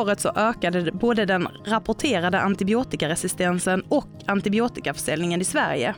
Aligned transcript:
året 0.00 0.20
så 0.20 0.32
ökade 0.36 0.92
både 0.92 1.24
den 1.24 1.48
rapporterade 1.66 2.40
antibiotikaresistensen 2.40 3.82
och 3.88 4.08
antibiotikaförsäljningen 4.26 5.40
i 5.40 5.44
Sverige. 5.44 5.94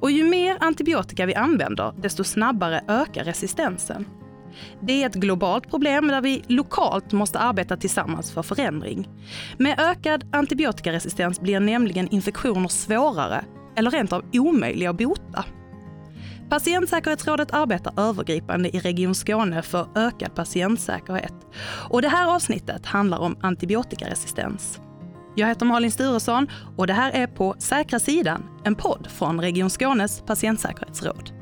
Och 0.00 0.10
ju 0.10 0.24
mer 0.24 0.56
antibiotika 0.60 1.26
vi 1.26 1.34
använder, 1.34 1.92
desto 1.96 2.24
snabbare 2.24 2.84
ökar 2.88 3.24
resistensen. 3.24 4.04
Det 4.82 5.02
är 5.02 5.06
ett 5.06 5.14
globalt 5.14 5.70
problem 5.70 6.08
där 6.08 6.20
vi 6.20 6.42
lokalt 6.46 7.12
måste 7.12 7.38
arbeta 7.38 7.76
tillsammans 7.76 8.32
för 8.32 8.42
förändring. 8.42 9.08
Med 9.58 9.80
ökad 9.80 10.24
antibiotikaresistens 10.32 11.40
blir 11.40 11.60
nämligen 11.60 12.08
infektioner 12.08 12.68
svårare 12.68 13.44
eller 13.76 13.90
rent 13.90 14.12
av 14.12 14.24
omöjliga 14.32 14.90
att 14.90 14.98
bota. 14.98 15.44
Patientsäkerhetsrådet 16.50 17.52
arbetar 17.52 18.00
övergripande 18.00 18.76
i 18.76 18.80
Region 18.80 19.14
Skåne 19.14 19.62
för 19.62 19.88
ökad 19.94 20.34
patientsäkerhet. 20.34 21.34
Och 21.90 22.02
det 22.02 22.08
här 22.08 22.34
avsnittet 22.34 22.86
handlar 22.86 23.18
om 23.18 23.36
antibiotikaresistens. 23.40 24.80
Jag 25.36 25.48
heter 25.48 25.66
Malin 25.66 25.90
Sturesson 25.90 26.48
och 26.76 26.86
det 26.86 26.92
här 26.92 27.10
är 27.10 27.26
På 27.26 27.54
säkra 27.58 27.98
sidan, 27.98 28.42
en 28.64 28.74
podd 28.74 29.06
från 29.10 29.40
Region 29.40 29.70
Skånes 29.70 30.22
patientsäkerhetsråd. 30.26 31.39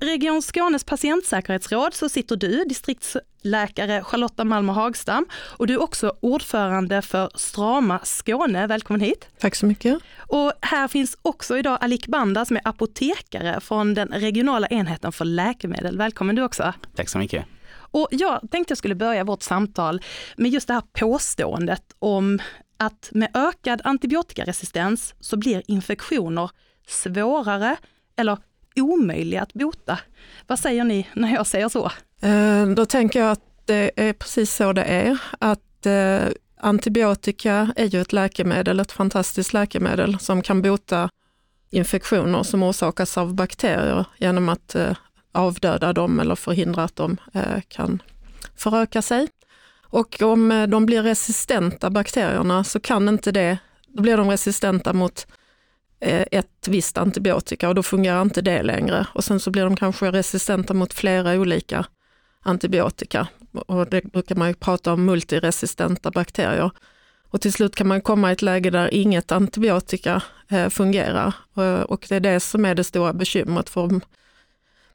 I 0.00 0.04
Region 0.04 0.42
Skånes 0.42 0.84
patientsäkerhetsråd 0.84 1.94
så 1.94 2.08
sitter 2.08 2.36
du, 2.36 2.64
distriktsläkare 2.64 4.04
Charlotta 4.04 4.44
Malmer 4.44 4.72
Hagstam, 4.72 5.26
och 5.32 5.66
du 5.66 5.74
är 5.74 5.82
också 5.82 6.16
ordförande 6.20 7.02
för 7.02 7.30
Strama 7.34 8.00
Skåne. 8.02 8.66
Välkommen 8.66 9.00
hit! 9.00 9.28
Tack 9.38 9.54
så 9.54 9.66
mycket! 9.66 9.98
Och 10.18 10.52
här 10.60 10.88
finns 10.88 11.18
också 11.22 11.58
idag 11.58 11.78
Alik 11.80 12.06
Banda 12.06 12.44
som 12.44 12.56
är 12.56 12.68
apotekare 12.68 13.60
från 13.60 13.94
den 13.94 14.08
regionala 14.08 14.66
enheten 14.66 15.12
för 15.12 15.24
läkemedel. 15.24 15.98
Välkommen 15.98 16.36
du 16.36 16.42
också! 16.42 16.72
Tack 16.96 17.08
så 17.08 17.18
mycket! 17.18 17.44
Och 17.72 18.08
jag 18.10 18.40
tänkte 18.50 18.70
jag 18.70 18.78
skulle 18.78 18.94
börja 18.94 19.24
vårt 19.24 19.42
samtal 19.42 20.00
med 20.36 20.50
just 20.50 20.68
det 20.68 20.74
här 20.74 20.82
påståendet 20.92 21.82
om 21.98 22.38
att 22.76 23.08
med 23.12 23.30
ökad 23.34 23.80
antibiotikaresistens 23.84 25.14
så 25.20 25.36
blir 25.36 25.62
infektioner 25.66 26.50
svårare 26.86 27.76
eller 28.16 28.38
omöjliga 28.80 29.42
att 29.42 29.52
bota. 29.52 29.98
Vad 30.46 30.58
säger 30.58 30.84
ni 30.84 31.06
när 31.14 31.34
jag 31.34 31.46
säger 31.46 31.68
så? 31.68 31.90
Eh, 32.22 32.66
då 32.66 32.86
tänker 32.86 33.20
jag 33.20 33.30
att 33.30 33.42
det 33.64 33.90
är 33.96 34.12
precis 34.12 34.54
så 34.54 34.72
det 34.72 34.84
är. 34.84 35.18
Att 35.38 35.86
eh, 35.86 36.28
antibiotika 36.60 37.72
är 37.76 37.84
ju 37.84 38.00
ett 38.00 38.12
läkemedel, 38.12 38.80
ett 38.80 38.92
fantastiskt 38.92 39.52
läkemedel 39.52 40.18
som 40.18 40.42
kan 40.42 40.62
bota 40.62 41.08
infektioner 41.70 42.42
som 42.42 42.62
orsakas 42.62 43.18
av 43.18 43.34
bakterier 43.34 44.04
genom 44.18 44.48
att 44.48 44.74
eh, 44.74 44.96
avdöda 45.32 45.92
dem 45.92 46.20
eller 46.20 46.34
förhindra 46.34 46.84
att 46.84 46.96
de 46.96 47.16
kan 47.68 48.02
föröka 48.56 49.02
sig. 49.02 49.28
Och 49.82 50.22
om 50.22 50.66
de 50.68 50.86
blir 50.86 51.02
resistenta, 51.02 51.90
bakterierna, 51.90 52.64
så 52.64 52.80
kan 52.80 53.08
inte 53.08 53.32
det, 53.32 53.58
då 53.86 54.02
blir 54.02 54.16
de 54.16 54.30
resistenta 54.30 54.92
mot 54.92 55.26
Eh, 56.00 56.24
ett 56.30 56.68
visst 56.68 56.98
antibiotika 56.98 57.68
och 57.68 57.74
då 57.74 57.82
fungerar 57.82 58.22
inte 58.22 58.42
det 58.42 58.62
längre. 58.62 59.06
Och 59.12 59.24
sen 59.24 59.40
så 59.40 59.50
blir 59.50 59.62
de 59.62 59.76
kanske 59.76 60.12
resistenta 60.12 60.74
mot 60.74 60.92
flera 60.92 61.32
olika 61.32 61.86
antibiotika. 62.42 63.28
Och 63.52 63.86
det 63.86 64.04
brukar 64.12 64.34
man 64.34 64.48
ju 64.48 64.54
prata 64.54 64.92
om 64.92 65.04
multiresistenta 65.04 66.10
bakterier. 66.10 66.70
Och 67.30 67.40
till 67.40 67.52
slut 67.52 67.76
kan 67.76 67.88
man 67.88 68.00
komma 68.00 68.30
i 68.30 68.32
ett 68.32 68.42
läge 68.42 68.70
där 68.70 68.94
inget 68.94 69.32
antibiotika 69.32 70.22
eh, 70.48 70.68
fungerar. 70.68 71.32
Eh, 71.56 71.80
och 71.80 72.06
det 72.08 72.16
är 72.16 72.20
det 72.20 72.40
som 72.40 72.64
är 72.64 72.74
det 72.74 72.84
stora 72.84 73.12
bekymret. 73.12 73.68
För 73.68 73.80
om 73.80 74.00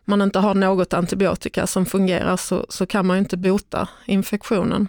man 0.05 0.21
inte 0.21 0.39
har 0.39 0.53
något 0.53 0.93
antibiotika 0.93 1.67
som 1.67 1.85
fungerar 1.85 2.37
så, 2.37 2.65
så 2.69 2.85
kan 2.85 3.05
man 3.05 3.17
inte 3.17 3.37
bota 3.37 3.89
infektionen. 4.05 4.87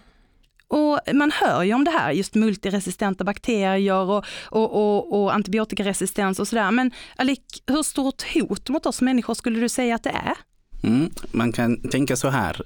Och 0.73 1.01
man 1.15 1.31
hör 1.31 1.63
ju 1.63 1.75
om 1.75 1.85
det 1.85 1.91
här, 1.91 2.13
just 2.13 2.35
multiresistenta 2.35 3.25
bakterier 3.25 3.95
och, 3.95 4.25
och, 4.45 4.73
och, 4.73 5.23
och 5.23 5.35
antibiotikaresistens 5.35 6.39
och 6.39 6.49
sådär. 6.49 6.71
Men 6.71 6.91
Alik, 7.17 7.63
hur 7.67 7.83
stort 7.83 8.23
hot 8.35 8.69
mot 8.69 8.87
oss 8.87 9.01
människor 9.01 9.35
skulle 9.35 9.61
du 9.61 9.69
säga 9.69 9.95
att 9.95 10.03
det 10.03 10.11
är? 10.11 10.37
Mm, 10.83 11.11
man 11.33 11.53
kan 11.53 11.89
tänka 11.91 12.17
så 12.17 12.29
här. 12.29 12.63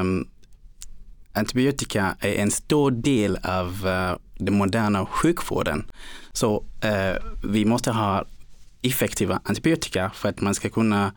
Um, 0.00 0.28
antibiotika 1.32 2.16
är 2.20 2.34
en 2.34 2.50
stor 2.50 2.90
del 2.90 3.38
av 3.42 3.86
uh, 3.86 4.18
den 4.38 4.54
moderna 4.54 5.06
sjukvården. 5.06 5.90
Så 6.32 6.64
uh, 6.84 7.48
vi 7.50 7.64
måste 7.64 7.90
ha 7.90 8.24
effektiva 8.82 9.40
antibiotika 9.44 10.10
för 10.14 10.28
att 10.28 10.40
man 10.40 10.54
ska 10.54 10.68
kunna 10.68 11.12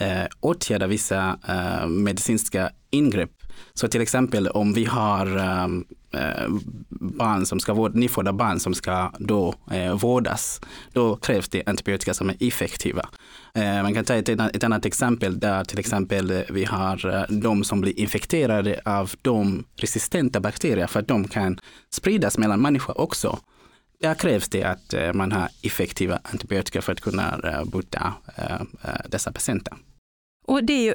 uh, 0.00 0.26
åtgärda 0.40 0.86
vissa 0.86 1.38
uh, 1.48 1.86
medicinska 1.86 2.70
ingrepp 2.90 3.45
så 3.74 3.88
till 3.88 4.00
exempel 4.00 4.48
om 4.48 4.72
vi 4.72 4.84
har 4.84 5.36
ehm, 5.36 5.84
eh, 6.12 6.48
barn 6.90 7.46
som 7.46 7.60
ska 7.60 7.74
vård, 7.74 7.94
nyfödda 7.94 8.32
barn 8.32 8.60
som 8.60 8.74
ska 8.74 9.12
då 9.18 9.54
eh, 9.70 9.94
vårdas, 9.94 10.60
då 10.92 11.16
krävs 11.16 11.48
det 11.48 11.62
antibiotika 11.66 12.14
som 12.14 12.30
är 12.30 12.36
effektiva. 12.40 13.08
Eh, 13.54 13.82
man 13.82 13.94
kan 13.94 14.04
ta 14.04 14.14
ett, 14.14 14.28
ett 14.28 14.64
annat 14.64 14.86
exempel 14.86 15.40
där 15.40 15.64
till 15.64 15.78
exempel 15.78 16.44
vi 16.50 16.64
har 16.64 17.14
eh, 17.14 17.22
de 17.28 17.64
som 17.64 17.80
blir 17.80 17.98
infekterade 18.00 18.80
av 18.84 19.12
de 19.22 19.64
resistenta 19.76 20.40
bakterier 20.40 20.86
för 20.86 21.00
att 21.00 21.08
de 21.08 21.28
kan 21.28 21.58
spridas 21.90 22.38
mellan 22.38 22.60
människor 22.60 23.00
också. 23.00 23.38
Där 24.00 24.14
krävs 24.14 24.48
det 24.48 24.62
att 24.64 24.94
eh, 24.94 25.12
man 25.12 25.32
har 25.32 25.48
effektiva 25.62 26.20
antibiotika 26.22 26.82
för 26.82 26.92
att 26.92 27.00
kunna 27.00 27.40
eh, 27.44 27.64
bota 27.64 28.14
eh, 28.36 28.54
eh, 28.54 29.00
dessa 29.08 29.32
patienter. 29.32 29.74
Och 30.46 30.64
det 30.64 30.72
är 30.72 30.82
ju, 30.84 30.94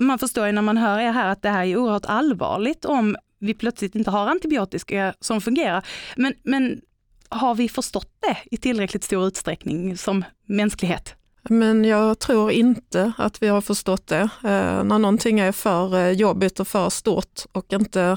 man 0.00 0.18
förstår 0.18 0.46
ju 0.46 0.52
när 0.52 0.62
man 0.62 0.76
hör 0.76 0.98
er 0.98 1.12
här 1.12 1.28
att 1.28 1.42
det 1.42 1.48
här 1.48 1.64
är 1.66 1.76
oerhört 1.76 2.06
allvarligt 2.06 2.84
om 2.84 3.16
vi 3.38 3.54
plötsligt 3.54 3.94
inte 3.94 4.10
har 4.10 4.26
antibiotika 4.26 5.14
som 5.20 5.40
fungerar. 5.40 5.86
Men, 6.16 6.34
men 6.42 6.80
har 7.28 7.54
vi 7.54 7.68
förstått 7.68 8.10
det 8.20 8.36
i 8.50 8.56
tillräckligt 8.56 9.04
stor 9.04 9.26
utsträckning 9.26 9.96
som 9.96 10.24
mänsklighet? 10.46 11.14
Men 11.42 11.84
jag 11.84 12.18
tror 12.18 12.50
inte 12.50 13.12
att 13.18 13.42
vi 13.42 13.48
har 13.48 13.60
förstått 13.60 14.06
det. 14.06 14.20
Eh, 14.20 14.84
när 14.84 14.98
någonting 14.98 15.40
är 15.40 15.52
för 15.52 15.94
eh, 15.94 16.10
jobbigt 16.10 16.60
och 16.60 16.68
för 16.68 16.90
stort 16.90 17.40
och 17.52 17.72
inte 17.72 18.16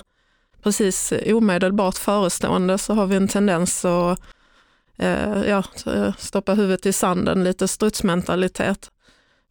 precis 0.64 1.14
omedelbart 1.26 1.98
förestående 1.98 2.78
så 2.78 2.94
har 2.94 3.06
vi 3.06 3.16
en 3.16 3.28
tendens 3.28 3.86
att 3.86 4.20
eh, 4.98 5.44
ja, 5.48 5.64
eh, 5.86 6.14
stoppa 6.18 6.54
huvudet 6.54 6.86
i 6.86 6.94
sanden, 6.94 7.44
lite 7.44 7.68
strutsmentalitet. 7.68 8.92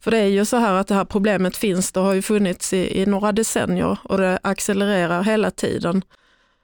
För 0.03 0.11
det 0.11 0.17
är 0.17 0.27
ju 0.27 0.45
så 0.45 0.57
här 0.57 0.73
att 0.73 0.87
det 0.87 0.95
här 0.95 1.05
problemet 1.05 1.57
finns, 1.57 1.91
det 1.91 1.99
har 1.99 2.13
ju 2.13 2.21
funnits 2.21 2.73
i, 2.73 3.01
i 3.01 3.05
några 3.05 3.31
decennier 3.31 3.97
och 4.03 4.17
det 4.17 4.39
accelererar 4.43 5.23
hela 5.23 5.51
tiden. 5.51 6.03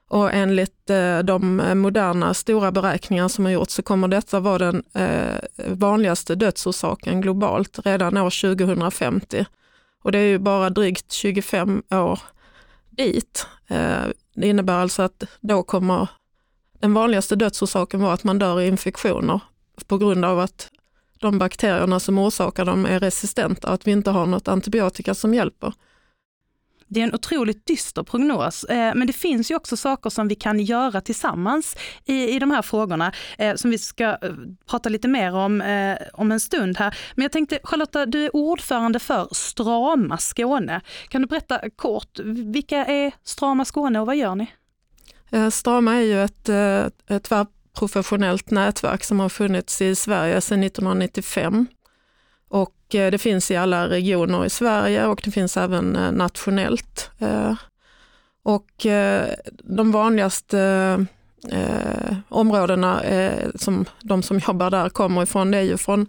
Och 0.08 0.32
enligt 0.32 0.90
eh, 0.90 1.18
de 1.18 1.62
moderna 1.74 2.34
stora 2.34 2.72
beräkningar 2.72 3.28
som 3.28 3.44
har 3.44 3.52
gjorts 3.52 3.74
så 3.74 3.82
kommer 3.82 4.08
detta 4.08 4.40
vara 4.40 4.58
den 4.58 4.82
eh, 4.94 5.36
vanligaste 5.66 6.34
dödsorsaken 6.34 7.20
globalt 7.20 7.78
redan 7.84 8.16
år 8.16 8.56
2050. 8.56 9.46
Och 10.02 10.12
det 10.12 10.18
är 10.18 10.26
ju 10.26 10.38
bara 10.38 10.70
drygt 10.70 11.12
25 11.12 11.82
år 11.90 12.20
dit. 12.90 13.46
Eh, 13.68 14.06
det 14.34 14.48
innebär 14.48 14.78
alltså 14.78 15.02
att 15.02 15.24
då 15.40 15.62
kommer 15.62 16.08
den 16.80 16.94
vanligaste 16.94 17.36
dödsorsaken 17.36 18.00
vara 18.00 18.12
att 18.12 18.24
man 18.24 18.38
dör 18.38 18.60
i 18.60 18.68
infektioner 18.68 19.40
på 19.86 19.98
grund 19.98 20.24
av 20.24 20.40
att 20.40 20.70
de 21.18 21.38
bakterierna 21.38 22.00
som 22.00 22.18
orsakar 22.18 22.64
dem 22.64 22.86
är 22.86 23.00
resistenta 23.00 23.68
och 23.68 23.74
att 23.74 23.86
vi 23.86 23.90
inte 23.90 24.10
har 24.10 24.26
något 24.26 24.48
antibiotika 24.48 25.14
som 25.14 25.34
hjälper. 25.34 25.72
Det 26.88 27.00
är 27.00 27.04
en 27.04 27.14
otroligt 27.14 27.66
dyster 27.66 28.02
prognos, 28.02 28.64
eh, 28.64 28.94
men 28.94 29.06
det 29.06 29.12
finns 29.12 29.50
ju 29.50 29.54
också 29.54 29.76
saker 29.76 30.10
som 30.10 30.28
vi 30.28 30.34
kan 30.34 30.60
göra 30.60 31.00
tillsammans 31.00 31.76
i, 32.04 32.34
i 32.34 32.38
de 32.38 32.50
här 32.50 32.62
frågorna, 32.62 33.12
eh, 33.38 33.54
som 33.54 33.70
vi 33.70 33.78
ska 33.78 34.04
eh, 34.04 34.16
prata 34.66 34.88
lite 34.88 35.08
mer 35.08 35.34
om 35.34 35.62
om 36.12 36.32
en 36.32 36.40
stund 36.40 36.78
här. 36.78 36.96
Men 37.14 37.22
jag 37.22 37.32
tänkte, 37.32 37.58
Charlotta, 37.62 38.06
du 38.06 38.24
är 38.24 38.36
ordförande 38.36 38.98
för 38.98 39.28
Strama 39.32 40.18
Skåne. 40.18 40.80
Kan 41.08 41.22
du 41.22 41.28
berätta 41.28 41.70
kort, 41.76 42.18
vilka 42.24 42.84
är 42.84 43.12
Strama 43.24 43.64
Skåne 43.64 44.00
och 44.00 44.06
vad 44.06 44.16
gör 44.16 44.34
ni? 44.34 44.46
Strama 45.50 45.94
är 45.94 46.00
ju 46.00 46.24
ett, 46.24 46.48
ett 47.08 47.28
professionellt 47.78 48.50
nätverk 48.50 49.04
som 49.04 49.20
har 49.20 49.28
funnits 49.28 49.82
i 49.82 49.94
Sverige 49.94 50.40
sedan 50.40 50.62
1995. 50.62 51.66
Och 52.48 52.94
eh, 52.94 53.10
det 53.10 53.18
finns 53.18 53.50
i 53.50 53.56
alla 53.56 53.88
regioner 53.88 54.44
i 54.44 54.50
Sverige 54.50 55.06
och 55.06 55.20
det 55.24 55.30
finns 55.30 55.56
även 55.56 55.96
eh, 55.96 56.12
nationellt. 56.12 57.10
Eh. 57.18 57.54
Och 58.42 58.86
de 59.62 59.92
vanligaste 59.92 61.06
områdena 62.28 63.02
som 63.54 63.84
de 64.00 64.22
som 64.22 64.38
jobbar 64.38 64.70
där 64.70 64.88
kommer 64.88 65.22
ifrån, 65.22 65.50
det 65.50 65.58
är 65.58 65.62
ju 65.62 65.76
från 65.76 66.06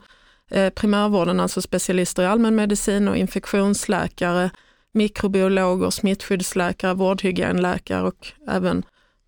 primärvården, 0.75 1.39
alltså 1.39 1.62
specialister 1.62 2.24
i 2.24 2.25
allmänmedicin 2.25 3.07
och 3.07 3.18
infektionsläkare, 3.18 4.50
mikrobiologer, 4.94 5.89
smittskyddsläkare, 5.89 6.94
vårdhygienläkare 6.94 8.07
och 8.07 8.27
även 8.48 8.83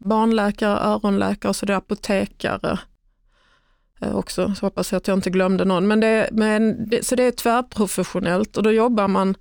barnläkare, 0.05 0.79
öronläkare, 0.79 1.53
så 1.53 1.65
det 1.65 1.73
är 1.73 1.77
apotekare 1.77 2.79
eh, 4.01 4.15
också. 4.15 4.55
Så 4.55 4.65
hoppas 4.65 4.91
jag 4.91 4.97
att 4.97 5.07
jag 5.07 5.17
inte 5.17 5.29
glömde 5.29 5.65
någon. 5.65 5.87
Men 5.87 5.99
det, 5.99 6.29
men 6.31 6.89
det, 6.89 7.05
så 7.05 7.15
det 7.15 7.23
är 7.23 7.31
tvärprofessionellt 7.31 8.57
och 8.57 8.63
då 8.63 8.71
jobbar 8.71 9.07
man, 9.07 9.35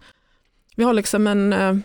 vi 0.76 0.84
har 0.84 0.94
liksom 0.94 1.26
en, 1.26 1.52
eh, 1.52 1.76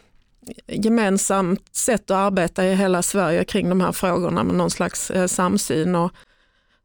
gemensamt 0.68 1.76
sätt 1.76 2.12
att 2.12 2.18
arbeta 2.18 2.66
i 2.66 2.76
hela 2.76 3.02
Sverige 3.02 3.44
kring 3.44 3.70
de 3.70 3.82
här 3.82 3.92
frågorna 3.92 4.44
med 4.44 4.56
någon 4.56 4.72
slags 4.72 5.12
eh, 5.12 5.28
samsyn 5.28 5.96
och 5.96 6.12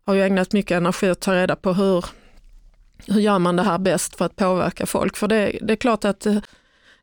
har 0.04 0.14
ju 0.14 0.22
ägnat 0.22 0.52
mycket 0.52 0.76
energi 0.76 1.10
att 1.10 1.20
ta 1.20 1.34
reda 1.34 1.56
på 1.56 1.72
hur, 1.72 2.04
hur 3.06 3.20
gör 3.20 3.38
man 3.38 3.56
det 3.56 3.62
här 3.62 3.78
bäst 3.78 4.16
för 4.16 4.24
att 4.24 4.36
påverka 4.36 4.86
folk. 4.86 5.16
För 5.16 5.28
det, 5.28 5.58
det 5.62 5.72
är 5.72 5.76
klart 5.76 6.04
att 6.04 6.26
eh, 6.26 6.38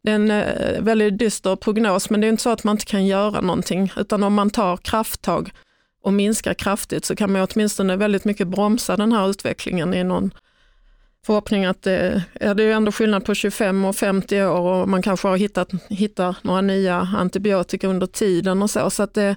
en 0.07 0.31
eh, 0.31 0.81
väldigt 0.81 1.17
dyster 1.19 1.55
prognos, 1.55 2.09
men 2.09 2.21
det 2.21 2.27
är 2.27 2.29
inte 2.29 2.43
så 2.43 2.49
att 2.49 2.63
man 2.63 2.75
inte 2.75 2.85
kan 2.85 3.05
göra 3.05 3.41
någonting, 3.41 3.91
utan 3.97 4.23
om 4.23 4.33
man 4.33 4.49
tar 4.49 4.77
krafttag 4.77 5.51
och 6.03 6.13
minskar 6.13 6.53
kraftigt 6.53 7.05
så 7.05 7.15
kan 7.15 7.31
man 7.31 7.47
åtminstone 7.51 7.95
väldigt 7.95 8.25
mycket 8.25 8.47
bromsa 8.47 8.97
den 8.97 9.11
här 9.11 9.29
utvecklingen 9.29 9.93
i 9.93 10.03
någon 10.03 10.31
förhoppning 11.25 11.65
att 11.65 11.81
det, 11.81 12.23
ja, 12.39 12.53
det 12.53 12.63
är 12.63 12.71
ändå 12.71 12.91
skillnad 12.91 13.25
på 13.25 13.33
25 13.33 13.85
och 13.85 13.95
50 13.95 14.41
år 14.43 14.59
och 14.59 14.89
man 14.89 15.01
kanske 15.01 15.27
har 15.27 15.37
hittat 15.37 15.69
hittar 15.89 16.35
några 16.41 16.61
nya 16.61 16.95
antibiotika 17.15 17.87
under 17.87 18.07
tiden 18.07 18.61
och 18.61 18.69
så. 18.69 18.89
Så 18.89 19.03
att 19.03 19.13
det, 19.13 19.35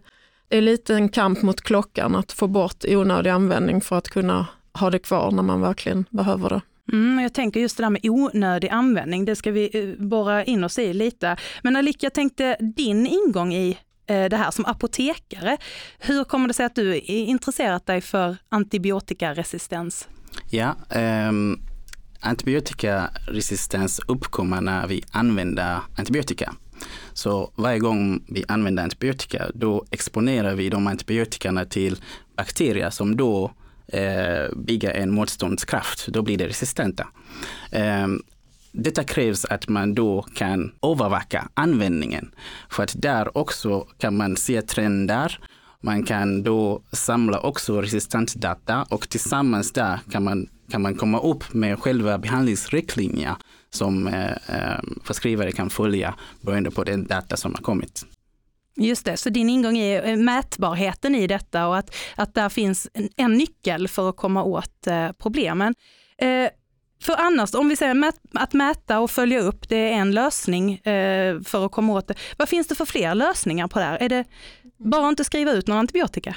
det 0.48 0.56
är 0.56 0.60
lite 0.60 0.94
en 0.94 1.08
kamp 1.08 1.42
mot 1.42 1.60
klockan 1.60 2.16
att 2.16 2.32
få 2.32 2.46
bort 2.46 2.84
onödig 2.88 3.30
användning 3.30 3.80
för 3.80 3.98
att 3.98 4.08
kunna 4.08 4.46
ha 4.72 4.90
det 4.90 4.98
kvar 4.98 5.30
när 5.30 5.42
man 5.42 5.60
verkligen 5.60 6.04
behöver 6.10 6.48
det. 6.48 6.60
Mm, 6.92 7.22
jag 7.22 7.34
tänker 7.34 7.60
just 7.60 7.76
det 7.76 7.82
där 7.82 7.90
med 7.90 8.00
onödig 8.04 8.68
användning, 8.68 9.24
det 9.24 9.36
ska 9.36 9.50
vi 9.50 9.70
eh, 9.72 10.06
borra 10.06 10.44
in 10.44 10.64
oss 10.64 10.78
i 10.78 10.92
lite. 10.92 11.36
Men 11.62 11.76
Alik, 11.76 12.02
jag 12.02 12.14
tänkte 12.14 12.56
din 12.60 13.06
ingång 13.06 13.54
i 13.54 13.78
eh, 14.06 14.24
det 14.24 14.36
här 14.36 14.50
som 14.50 14.64
apotekare. 14.64 15.56
Hur 15.98 16.24
kommer 16.24 16.48
det 16.48 16.54
sig 16.54 16.66
att 16.66 16.74
du 16.74 16.98
intresserat 16.98 17.86
dig 17.86 18.00
för 18.00 18.36
antibiotikaresistens? 18.48 20.08
Ja, 20.50 20.76
um, 21.28 21.60
antibiotikaresistens 22.20 24.00
uppkommer 24.08 24.60
när 24.60 24.86
vi 24.86 25.02
använder 25.10 25.78
antibiotika. 25.96 26.54
Så 27.12 27.52
varje 27.56 27.78
gång 27.78 28.24
vi 28.28 28.44
använder 28.48 28.82
antibiotika, 28.82 29.46
då 29.54 29.84
exponerar 29.90 30.54
vi 30.54 30.68
de 30.68 30.86
antibiotikarna 30.86 31.64
till 31.64 31.96
bakterier 32.36 32.90
som 32.90 33.16
då 33.16 33.52
eh, 33.92 34.56
bygga 34.56 34.92
en 34.92 35.10
motståndskraft. 35.10 36.06
Då 36.06 36.22
blir 36.22 36.38
de 36.38 36.46
resistenta. 36.46 37.06
Eh, 37.70 38.06
detta 38.72 39.04
krävs 39.04 39.44
att 39.44 39.68
man 39.68 39.94
då 39.94 40.22
kan 40.22 40.72
övervaka 40.82 41.48
användningen. 41.54 42.30
För 42.70 42.82
att 42.82 43.02
där 43.02 43.38
också 43.38 43.86
kan 43.98 44.16
man 44.16 44.36
se 44.36 44.62
trender. 44.62 45.38
Man 45.80 46.02
kan 46.02 46.42
då 46.42 46.82
samla 46.92 47.40
också 47.40 47.80
resistensdata 47.80 48.86
och 48.90 49.08
tillsammans 49.08 49.72
där 49.72 49.98
kan 50.10 50.24
man, 50.24 50.46
kan 50.70 50.82
man 50.82 50.94
komma 50.94 51.20
upp 51.20 51.54
med 51.54 51.78
själva 51.78 52.18
behandlingsriktlinjer 52.18 53.34
som 53.70 54.06
eh, 54.06 54.30
eh 54.30 54.80
förskrivare 55.04 55.52
kan 55.52 55.70
följa 55.70 56.14
beroende 56.40 56.70
på 56.70 56.84
den 56.84 57.06
data 57.06 57.36
som 57.36 57.54
har 57.54 57.62
kommit. 57.62 58.06
Just 58.76 59.04
det, 59.04 59.16
så 59.16 59.30
din 59.30 59.50
ingång 59.50 59.78
är 59.78 60.06
eh, 60.06 60.16
mätbarheten 60.16 61.14
i 61.14 61.26
detta 61.26 61.66
och 61.66 61.78
att, 61.78 61.96
att 62.16 62.34
där 62.34 62.48
finns 62.48 62.88
en, 62.92 63.08
en 63.16 63.32
nyckel 63.32 63.88
för 63.88 64.08
att 64.08 64.16
komma 64.16 64.42
åt 64.42 64.86
eh, 64.86 65.12
problemen. 65.12 65.74
Eh, 66.18 66.50
för 67.02 67.16
annars, 67.18 67.54
om 67.54 67.68
vi 67.68 67.76
säger 67.76 67.94
mät, 67.94 68.14
att 68.34 68.52
mäta 68.52 69.00
och 69.00 69.10
följa 69.10 69.40
upp, 69.40 69.68
det 69.68 69.76
är 69.76 69.92
en 69.92 70.10
lösning 70.10 70.74
eh, 70.74 71.40
för 71.40 71.66
att 71.66 71.72
komma 71.72 71.92
åt 71.92 72.08
det. 72.08 72.14
Vad 72.36 72.48
finns 72.48 72.66
det 72.66 72.74
för 72.74 72.84
fler 72.84 73.14
lösningar 73.14 73.68
på 73.68 73.78
det 73.78 73.84
här? 73.84 73.98
Är 74.02 74.08
det 74.08 74.24
bara 74.76 75.06
att 75.06 75.10
inte 75.10 75.24
skriva 75.24 75.52
ut 75.52 75.66
någon 75.66 75.78
antibiotika? 75.78 76.36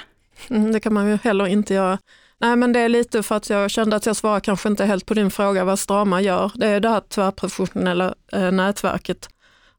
Mm, 0.50 0.72
det 0.72 0.80
kan 0.80 0.94
man 0.94 1.10
ju 1.10 1.18
heller 1.22 1.46
inte 1.46 1.74
göra. 1.74 1.98
Nej 2.40 2.56
men 2.56 2.72
det 2.72 2.80
är 2.80 2.88
lite 2.88 3.22
för 3.22 3.34
att 3.34 3.50
jag 3.50 3.70
kände 3.70 3.96
att 3.96 4.06
jag 4.06 4.16
svarar 4.16 4.40
kanske 4.40 4.68
inte 4.68 4.84
helt 4.84 5.06
på 5.06 5.14
din 5.14 5.30
fråga 5.30 5.64
vad 5.64 5.78
Strama 5.78 6.20
gör. 6.20 6.52
Det 6.54 6.66
är 6.66 6.80
det 6.80 6.88
här 6.88 7.00
tvärprofessionella 7.00 8.14
eh, 8.32 8.50
nätverket. 8.50 9.28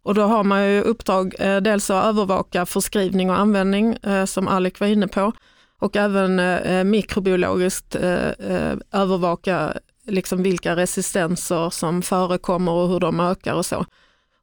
Och 0.06 0.14
då 0.14 0.22
har 0.22 0.44
man 0.44 0.66
ju 0.66 0.82
uppdrag 0.82 1.36
eh, 1.40 1.58
dels 1.58 1.90
att 1.90 2.06
övervaka 2.06 2.66
förskrivning 2.66 3.30
och 3.30 3.40
användning 3.40 3.94
eh, 4.04 4.26
som 4.26 4.48
Alec 4.48 4.80
var 4.80 4.88
inne 4.88 5.08
på 5.08 5.32
och 5.80 5.96
även 5.96 6.40
eh, 6.40 6.84
mikrobiologiskt 6.84 7.96
eh, 7.96 8.30
eh, 8.30 8.78
övervaka 8.92 9.74
liksom 10.08 10.44
vilka 10.44 10.76
resistenser 10.76 11.70
som 11.70 12.02
förekommer 12.02 12.72
och 12.72 12.90
hur 12.90 13.00
de 13.00 13.20
ökar 13.20 13.54
och 13.54 13.66
så. 13.66 13.86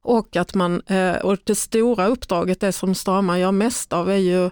Och 0.04 0.36
att 0.36 0.54
man, 0.54 0.82
eh, 0.86 1.16
och 1.16 1.38
det 1.44 1.54
stora 1.54 2.06
uppdraget, 2.06 2.60
det 2.60 2.72
som 2.72 2.94
Strama 2.94 3.38
gör 3.38 3.52
mest 3.52 3.92
av 3.92 4.10
är 4.10 4.16
ju 4.16 4.50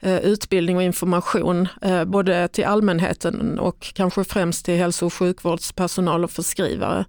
eh, 0.00 0.18
utbildning 0.18 0.76
och 0.76 0.82
information, 0.82 1.68
eh, 1.82 2.04
både 2.04 2.48
till 2.48 2.64
allmänheten 2.64 3.58
och 3.58 3.92
kanske 3.94 4.24
främst 4.24 4.64
till 4.64 4.78
hälso 4.78 5.06
och 5.06 5.14
sjukvårdspersonal 5.14 6.24
och 6.24 6.30
förskrivare. 6.30 7.04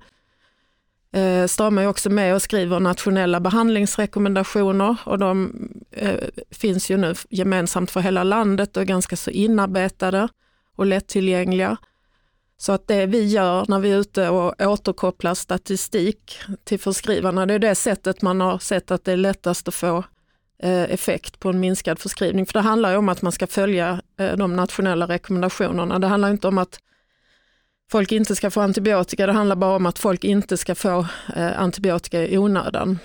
Eh, 1.14 1.48
Strama 1.48 1.84
är 1.84 1.88
också 1.88 2.10
med 2.10 2.36
och 2.36 2.42
skriver 2.42 2.80
nationella 2.80 3.40
behandlingsrekommendationer 3.40 4.98
och 5.06 5.20
de 5.20 5.54
eh, 5.92 6.16
finns 6.52 6.92
ju 6.92 6.98
nu 6.98 7.16
gemensamt 7.30 7.92
för 7.92 8.00
hela 8.00 8.24
landet 8.24 8.78
och 8.78 8.84
är 8.84 8.86
ganska 8.86 9.16
så 9.16 9.32
inarbetade 9.32 10.28
och 10.76 10.86
lättillgängliga. 10.86 11.78
Så 12.58 12.72
att 12.72 12.88
det 12.88 13.06
vi 13.06 13.28
gör 13.28 13.66
när 13.68 13.80
vi 13.80 13.92
är 13.92 13.98
ute 13.98 14.30
och 14.30 14.62
återkopplar 14.62 15.34
statistik 15.34 16.40
till 16.64 16.80
förskrivarna, 16.80 17.46
det 17.46 17.54
är 17.54 17.60
det 17.60 17.76
sättet 17.76 18.22
man 18.22 18.42
har 18.42 18.60
sett 18.60 18.92
att 18.92 19.04
det 19.04 19.12
är 19.12 19.18
lättast 19.18 19.68
att 19.68 19.74
få 19.74 20.04
eh, 20.64 20.84
effekt 20.84 21.40
på 21.40 21.50
en 21.50 21.60
minskad 21.60 22.00
förskrivning. 22.00 22.46
För 22.46 22.54
det 22.54 22.60
handlar 22.60 22.92
ju 22.92 22.98
om 22.98 23.10
att 23.10 23.22
man 23.22 23.32
ska 23.32 23.48
följa 23.48 24.02
eh, 24.20 24.38
de 24.38 24.56
nationella 24.56 25.08
rekommendationerna. 25.08 26.00
Det 26.00 26.08
handlar 26.08 26.30
inte 26.30 26.48
om 26.48 26.58
att 26.58 26.80
folk 27.92 28.12
inte 28.12 28.36
ska 28.36 28.52
få 28.52 28.62
antibiotika, 28.62 29.26
det 29.26 29.34
handlar 29.34 29.56
bara 29.56 29.76
om 29.76 29.86
att 29.86 30.00
folk 30.00 30.24
inte 30.24 30.58
ska 30.58 30.76
få 30.76 31.08
eh, 31.36 31.62
antibiotika 31.62 32.28
i 32.28 32.38
onödan, 32.38 33.00